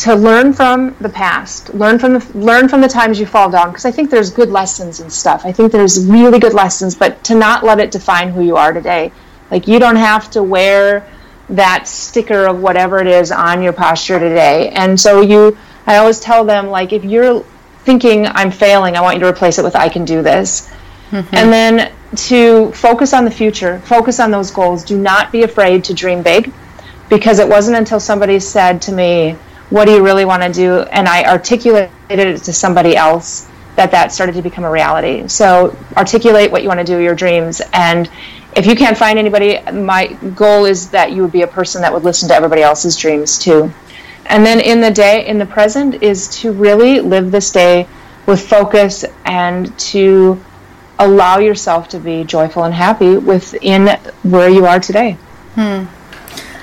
to 0.00 0.14
learn 0.14 0.54
from 0.54 0.96
the 1.02 1.10
past, 1.10 1.74
learn 1.74 1.98
from 1.98 2.14
the 2.14 2.38
learn 2.38 2.68
from 2.70 2.80
the 2.80 2.88
times 2.88 3.20
you 3.20 3.26
fall 3.26 3.50
down 3.50 3.68
because 3.68 3.84
I 3.84 3.90
think 3.90 4.08
there's 4.08 4.30
good 4.30 4.48
lessons 4.48 5.00
and 5.00 5.12
stuff. 5.12 5.44
I 5.44 5.52
think 5.52 5.72
there's 5.72 6.06
really 6.06 6.38
good 6.38 6.54
lessons, 6.54 6.94
but 6.94 7.22
to 7.24 7.34
not 7.34 7.64
let 7.64 7.78
it 7.80 7.90
define 7.90 8.30
who 8.30 8.42
you 8.42 8.56
are 8.56 8.72
today. 8.72 9.12
Like 9.50 9.68
you 9.68 9.78
don't 9.78 9.96
have 9.96 10.30
to 10.30 10.42
wear 10.42 11.06
that 11.50 11.86
sticker 11.86 12.46
of 12.46 12.62
whatever 12.62 12.98
it 13.00 13.08
is 13.08 13.30
on 13.30 13.62
your 13.62 13.74
posture 13.74 14.18
today. 14.18 14.70
And 14.70 14.98
so 14.98 15.20
you 15.20 15.58
I 15.86 15.98
always 15.98 16.18
tell 16.18 16.46
them 16.46 16.68
like 16.68 16.94
if 16.94 17.04
you're 17.04 17.44
thinking 17.84 18.26
I'm 18.26 18.50
failing, 18.50 18.96
I 18.96 19.02
want 19.02 19.16
you 19.16 19.20
to 19.20 19.28
replace 19.28 19.58
it 19.58 19.64
with 19.64 19.76
I 19.76 19.90
can 19.90 20.06
do 20.06 20.22
this. 20.22 20.70
Mm-hmm. 21.10 21.34
And 21.34 21.52
then 21.52 21.92
to 22.16 22.72
focus 22.72 23.12
on 23.12 23.26
the 23.26 23.30
future, 23.30 23.80
focus 23.80 24.18
on 24.18 24.30
those 24.30 24.50
goals. 24.50 24.82
Do 24.82 24.96
not 24.96 25.30
be 25.30 25.42
afraid 25.42 25.84
to 25.84 25.92
dream 25.92 26.22
big 26.22 26.50
because 27.10 27.38
it 27.38 27.46
wasn't 27.46 27.76
until 27.76 28.00
somebody 28.00 28.40
said 28.40 28.80
to 28.82 28.92
me, 28.92 29.36
what 29.70 29.86
do 29.86 29.92
you 29.92 30.04
really 30.04 30.24
want 30.24 30.42
to 30.42 30.52
do? 30.52 30.80
And 30.80 31.08
I 31.08 31.24
articulated 31.24 31.90
it 32.08 32.42
to 32.44 32.52
somebody 32.52 32.96
else 32.96 33.48
that 33.76 33.90
that 33.92 34.12
started 34.12 34.34
to 34.34 34.42
become 34.42 34.64
a 34.64 34.70
reality. 34.70 35.26
So 35.28 35.76
articulate 35.96 36.50
what 36.50 36.62
you 36.62 36.68
want 36.68 36.80
to 36.80 36.86
do, 36.86 36.98
your 36.98 37.14
dreams. 37.14 37.62
And 37.72 38.10
if 38.56 38.66
you 38.66 38.74
can't 38.74 38.98
find 38.98 39.18
anybody, 39.18 39.60
my 39.72 40.08
goal 40.34 40.64
is 40.64 40.90
that 40.90 41.12
you 41.12 41.22
would 41.22 41.32
be 41.32 41.42
a 41.42 41.46
person 41.46 41.82
that 41.82 41.92
would 41.92 42.02
listen 42.02 42.28
to 42.28 42.34
everybody 42.34 42.62
else's 42.62 42.96
dreams 42.96 43.38
too. 43.38 43.72
And 44.26 44.44
then 44.44 44.60
in 44.60 44.80
the 44.80 44.90
day, 44.90 45.26
in 45.26 45.38
the 45.38 45.46
present, 45.46 46.02
is 46.02 46.28
to 46.40 46.52
really 46.52 47.00
live 47.00 47.30
this 47.30 47.50
day 47.50 47.88
with 48.26 48.46
focus 48.46 49.04
and 49.24 49.76
to 49.78 50.40
allow 50.98 51.38
yourself 51.38 51.88
to 51.88 51.98
be 51.98 52.24
joyful 52.24 52.64
and 52.64 52.74
happy 52.74 53.16
within 53.16 53.88
where 54.22 54.50
you 54.50 54.66
are 54.66 54.78
today. 54.78 55.16
Hmm. 55.54 55.84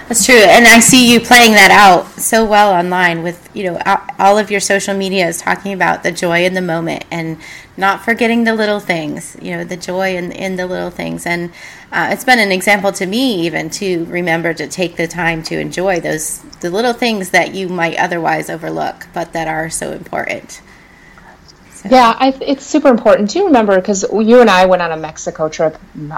That's 0.08 0.26
true, 0.26 0.36
and 0.39 0.65
I 0.65 0.80
see 0.80 1.12
you 1.12 1.20
playing 1.20 1.52
that 1.52 1.70
out 1.70 2.08
so 2.12 2.46
well 2.46 2.72
online 2.72 3.24
with 3.24 3.50
you 3.54 3.63
know 3.65 3.82
all 4.17 4.38
of 4.38 4.50
your 4.50 4.62
social 4.62 4.96
media 4.96 5.28
is 5.28 5.41
talking 5.41 5.74
about 5.74 6.04
the 6.04 6.13
joy 6.13 6.46
in 6.46 6.54
the 6.54 6.62
moment 6.62 7.04
and 7.12 7.38
not 7.76 8.06
forgetting 8.06 8.46
the 8.46 8.56
little 8.56 8.80
things. 8.80 9.36
You 9.41 9.58
know, 9.58 9.63
the 9.65 9.76
joy 9.76 10.15
in 10.15 10.32
in 10.32 10.56
the 10.56 10.65
little 10.65 10.91
things, 10.91 11.26
and 11.26 11.52
uh, 11.91 12.08
it's 12.13 12.24
been 12.24 12.39
an 12.39 12.54
example 12.54 12.93
to 12.93 13.06
me 13.06 13.46
even 13.46 13.70
to 13.72 14.06
remember 14.06 14.54
to 14.54 14.65
take 14.65 14.96
the 14.96 15.08
time 15.08 15.43
to 15.43 15.60
enjoy 15.60 16.00
those 16.00 16.39
the 16.62 16.70
little 16.70 16.93
things 16.93 17.32
that 17.32 17.54
you 17.54 17.67
might 17.67 17.98
otherwise 17.98 18.50
overlook, 18.50 19.08
but 19.13 19.34
that 19.34 19.50
are 19.50 19.70
so 19.70 19.91
important. 19.91 20.62
Yeah, 21.89 22.15
I, 22.17 22.38
it's 22.41 22.65
super 22.65 22.89
important. 22.89 23.32
Do 23.32 23.39
you 23.39 23.45
remember? 23.45 23.76
Because 23.76 24.04
you 24.12 24.41
and 24.41 24.50
I 24.50 24.65
went 24.65 24.82
on 24.82 24.91
a 24.91 24.97
Mexico 24.97 25.50
trip 25.50 25.78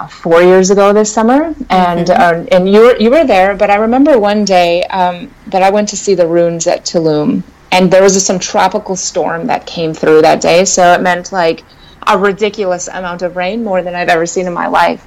four 0.10 0.42
years 0.42 0.72
ago 0.72 0.94
this 0.94 1.12
summer, 1.12 1.54
and 1.70 2.08
mm-hmm. 2.08 2.44
uh, 2.44 2.46
and 2.52 2.72
you 2.72 2.82
were 2.82 2.98
you 2.98 3.10
were 3.10 3.26
there. 3.26 3.56
But 3.56 3.70
I 3.70 3.76
remember 3.76 4.18
one 4.18 4.46
day 4.46 4.84
um, 4.86 5.32
that 5.48 5.62
I 5.62 5.70
went 5.70 5.90
to 5.90 5.98
see 5.98 6.16
the 6.16 6.28
ruins 6.28 6.68
at 6.68 6.86
Tulum, 6.86 7.44
and 7.72 7.92
there 7.92 8.04
was 8.04 8.26
some 8.26 8.40
tropical 8.40 8.96
storm 8.96 9.48
that 9.48 9.66
came 9.66 9.94
through 9.94 10.22
that 10.22 10.42
day. 10.42 10.66
So 10.66 10.94
it 10.94 11.02
meant 11.02 11.32
like 11.32 11.64
a 12.08 12.18
ridiculous 12.18 12.88
amount 12.88 13.22
of 13.22 13.36
rain, 13.36 13.64
more 13.64 13.82
than 13.82 13.96
I've 13.96 14.10
ever 14.10 14.26
seen 14.26 14.48
in 14.48 14.54
my 14.54 14.68
life. 14.68 15.06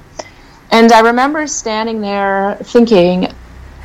And 0.71 0.91
I 0.91 1.01
remember 1.01 1.45
standing 1.47 2.01
there 2.01 2.57
thinking, 2.63 3.31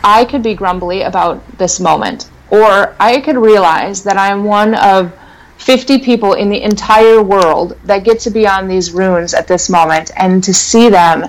I 0.04 0.24
could 0.24 0.42
be 0.42 0.54
grumbly 0.54 1.02
about 1.02 1.58
this 1.58 1.80
moment, 1.80 2.30
or 2.50 2.94
I 3.00 3.20
could 3.20 3.36
realize 3.36 4.04
that 4.04 4.16
I 4.16 4.28
am 4.28 4.44
one 4.44 4.74
of 4.74 5.12
50 5.58 5.98
people 5.98 6.34
in 6.34 6.48
the 6.48 6.62
entire 6.62 7.22
world 7.22 7.78
that 7.84 8.04
get 8.04 8.20
to 8.20 8.30
be 8.30 8.46
on 8.46 8.68
these 8.68 8.92
runes 8.92 9.34
at 9.34 9.46
this 9.46 9.68
moment 9.68 10.10
and 10.16 10.42
to 10.44 10.54
see 10.54 10.88
them 10.88 11.28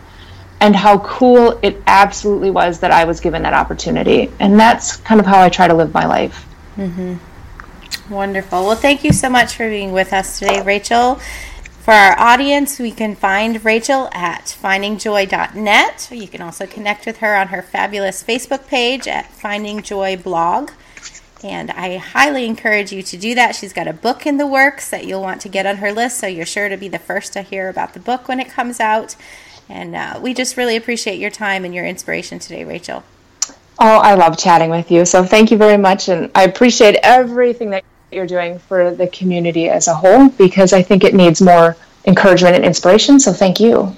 and 0.61 0.75
how 0.75 0.99
cool 0.99 1.59
it 1.61 1.81
absolutely 1.87 2.51
was 2.51 2.79
that 2.81 2.91
I 2.91 3.05
was 3.05 3.19
given 3.19 3.43
that 3.43 3.53
opportunity. 3.53 4.31
And 4.39 4.59
that's 4.59 4.97
kind 4.97 5.19
of 5.19 5.25
how 5.25 5.41
I 5.41 5.49
try 5.49 5.67
to 5.67 5.73
live 5.73 5.93
my 5.93 6.05
life. 6.05 6.45
Mm-hmm. 6.75 8.13
Wonderful. 8.13 8.65
Well, 8.65 8.75
thank 8.75 9.03
you 9.03 9.13
so 9.13 9.29
much 9.29 9.55
for 9.55 9.69
being 9.69 9.91
with 9.91 10.13
us 10.13 10.39
today, 10.39 10.61
Rachel. 10.61 11.15
For 11.81 11.93
our 11.93 12.19
audience, 12.19 12.77
we 12.77 12.91
can 12.91 13.15
find 13.15 13.63
Rachel 13.63 14.09
at 14.11 14.45
findingjoy.net. 14.61 16.09
You 16.11 16.27
can 16.27 16.41
also 16.41 16.67
connect 16.67 17.05
with 17.05 17.17
her 17.17 17.35
on 17.35 17.47
her 17.47 17.61
fabulous 17.61 18.23
Facebook 18.23 18.67
page 18.67 19.07
at 19.07 19.31
Finding 19.31 19.81
Joy 19.81 20.17
Blog. 20.17 20.71
And 21.43 21.71
I 21.71 21.97
highly 21.97 22.45
encourage 22.45 22.91
you 22.91 23.01
to 23.01 23.17
do 23.17 23.33
that. 23.35 23.55
She's 23.55 23.71
got 23.71 23.87
a 23.87 23.93
book 23.93 24.25
in 24.25 24.37
the 24.37 24.47
works 24.47 24.89
that 24.89 25.05
you'll 25.05 25.21
want 25.21 25.39
to 25.41 25.49
get 25.49 25.65
on 25.65 25.77
her 25.77 25.91
list, 25.91 26.17
so 26.19 26.27
you're 26.27 26.45
sure 26.45 26.67
to 26.67 26.75
be 26.75 26.89
the 26.89 26.99
first 26.99 27.33
to 27.33 27.41
hear 27.41 27.69
about 27.69 27.93
the 27.93 27.99
book 27.99 28.27
when 28.27 28.39
it 28.39 28.49
comes 28.49 28.79
out. 28.79 29.15
And 29.69 29.95
uh, 29.95 30.19
we 30.21 30.33
just 30.33 30.57
really 30.57 30.75
appreciate 30.75 31.19
your 31.19 31.29
time 31.29 31.63
and 31.63 31.73
your 31.73 31.85
inspiration 31.85 32.39
today, 32.39 32.65
Rachel. 32.65 33.03
Oh, 33.81 33.99
I 33.99 34.15
love 34.15 34.37
chatting 34.37 34.69
with 34.69 34.91
you. 34.91 35.05
So 35.05 35.23
thank 35.23 35.51
you 35.51 35.57
very 35.57 35.77
much. 35.77 36.09
And 36.09 36.29
I 36.35 36.43
appreciate 36.43 36.95
everything 37.01 37.69
that 37.69 37.85
you're 38.11 38.27
doing 38.27 38.59
for 38.59 38.91
the 38.91 39.07
community 39.07 39.69
as 39.69 39.87
a 39.87 39.93
whole 39.93 40.29
because 40.29 40.73
I 40.73 40.81
think 40.81 41.05
it 41.05 41.13
needs 41.13 41.41
more 41.41 41.77
encouragement 42.05 42.55
and 42.55 42.65
inspiration. 42.65 43.19
So 43.19 43.31
thank 43.31 43.59
you. 43.59 43.95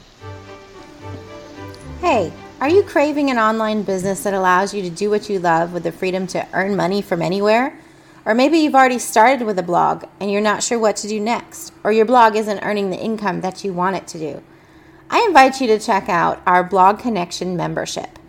Hey. 2.01 2.32
Are 2.62 2.69
you 2.69 2.84
craving 2.84 3.32
an 3.32 3.39
online 3.39 3.82
business 3.82 4.21
that 4.21 4.36
allows 4.36 4.71
you 4.71 4.84
to 4.84 4.89
do 4.91 5.10
what 5.10 5.28
you 5.28 5.39
love 5.39 5.74
with 5.74 5.82
the 5.82 5.91
freedom 5.91 6.28
to 6.28 6.47
earn 6.54 6.76
money 6.76 7.02
from 7.02 7.19
anywhere? 7.19 7.76
Or 8.24 8.36
maybe 8.36 8.60
you've 8.60 8.76
already 8.76 9.00
started 9.00 9.47
with 9.47 9.58
a 9.58 9.63
blog 9.63 10.06
and 10.19 10.30
you're 10.30 10.41
not 10.41 10.62
sure 10.62 10.78
what 10.78 10.95
to 10.97 11.08
do 11.08 11.19
next, 11.19 11.74
or 11.84 11.91
your 11.91 12.06
blog 12.06 12.36
isn't 12.36 12.60
earning 12.60 12.91
the 12.91 13.00
income 13.00 13.41
that 13.41 13.63
you 13.63 13.74
want 13.74 13.95
it 13.95 14.06
to 14.10 14.19
do. 14.19 14.43
I 15.10 15.26
invite 15.28 15.60
you 15.60 15.65
to 15.69 15.80
check 15.80 16.08
out 16.08 16.39
our 16.45 16.63
Blog 16.63 17.00
Connection 17.00 17.58
membership. 17.58 18.19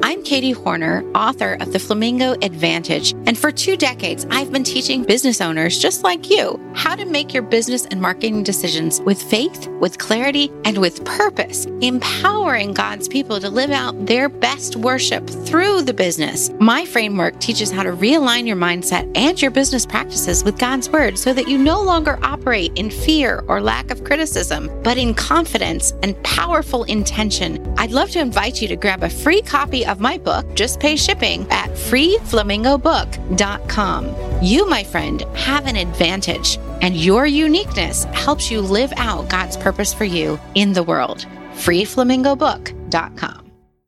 I'm 0.00 0.22
Katie 0.22 0.52
Horner, 0.52 1.02
author 1.12 1.54
of 1.54 1.72
The 1.72 1.78
Flamingo 1.80 2.34
Advantage. 2.42 3.14
And 3.26 3.36
for 3.36 3.50
two 3.50 3.76
decades, 3.76 4.26
I've 4.30 4.52
been 4.52 4.62
teaching 4.62 5.02
business 5.02 5.40
owners 5.40 5.78
just 5.78 6.04
like 6.04 6.30
you 6.30 6.60
how 6.74 6.94
to 6.94 7.04
make 7.04 7.34
your 7.34 7.42
business 7.42 7.84
and 7.86 8.00
marketing 8.00 8.44
decisions 8.44 9.00
with 9.00 9.20
faith, 9.20 9.66
with 9.80 9.98
clarity, 9.98 10.52
and 10.64 10.78
with 10.78 11.04
purpose, 11.04 11.66
empowering 11.80 12.72
God's 12.74 13.08
people 13.08 13.40
to 13.40 13.50
live 13.50 13.72
out 13.72 14.06
their 14.06 14.28
best 14.28 14.76
worship 14.76 15.28
through 15.28 15.82
the 15.82 15.92
business. 15.92 16.50
My 16.60 16.84
framework 16.84 17.40
teaches 17.40 17.72
how 17.72 17.82
to 17.82 17.90
realign 17.90 18.46
your 18.46 18.56
mindset 18.56 19.10
and 19.16 19.40
your 19.42 19.50
business 19.50 19.84
practices 19.84 20.44
with 20.44 20.58
God's 20.58 20.88
word 20.88 21.18
so 21.18 21.32
that 21.32 21.48
you 21.48 21.58
no 21.58 21.82
longer 21.82 22.20
operate 22.22 22.72
in 22.76 22.90
fear 22.90 23.44
or 23.48 23.60
lack 23.60 23.90
of 23.90 24.04
criticism, 24.04 24.70
but 24.84 24.96
in 24.96 25.14
confidence 25.14 25.92
and 26.04 26.22
powerful 26.22 26.84
intention. 26.84 27.74
I'd 27.78 27.92
love 27.92 28.10
to 28.10 28.18
invite 28.18 28.60
you 28.60 28.68
to 28.68 28.76
grab 28.76 29.04
a 29.04 29.08
free 29.08 29.40
copy 29.40 29.86
of 29.86 30.00
my 30.00 30.18
book, 30.18 30.52
Just 30.54 30.80
Pay 30.80 30.96
Shipping, 30.96 31.46
at 31.50 31.70
freeflamingobook.com. 31.70 34.42
You, 34.42 34.68
my 34.68 34.82
friend, 34.82 35.22
have 35.34 35.66
an 35.66 35.76
advantage, 35.76 36.58
and 36.82 36.96
your 36.96 37.26
uniqueness 37.26 38.02
helps 38.06 38.50
you 38.50 38.60
live 38.60 38.92
out 38.96 39.30
God's 39.30 39.56
purpose 39.56 39.94
for 39.94 40.04
you 40.04 40.40
in 40.56 40.72
the 40.72 40.82
world. 40.82 41.24
freeflamingobook.com. 41.54 43.47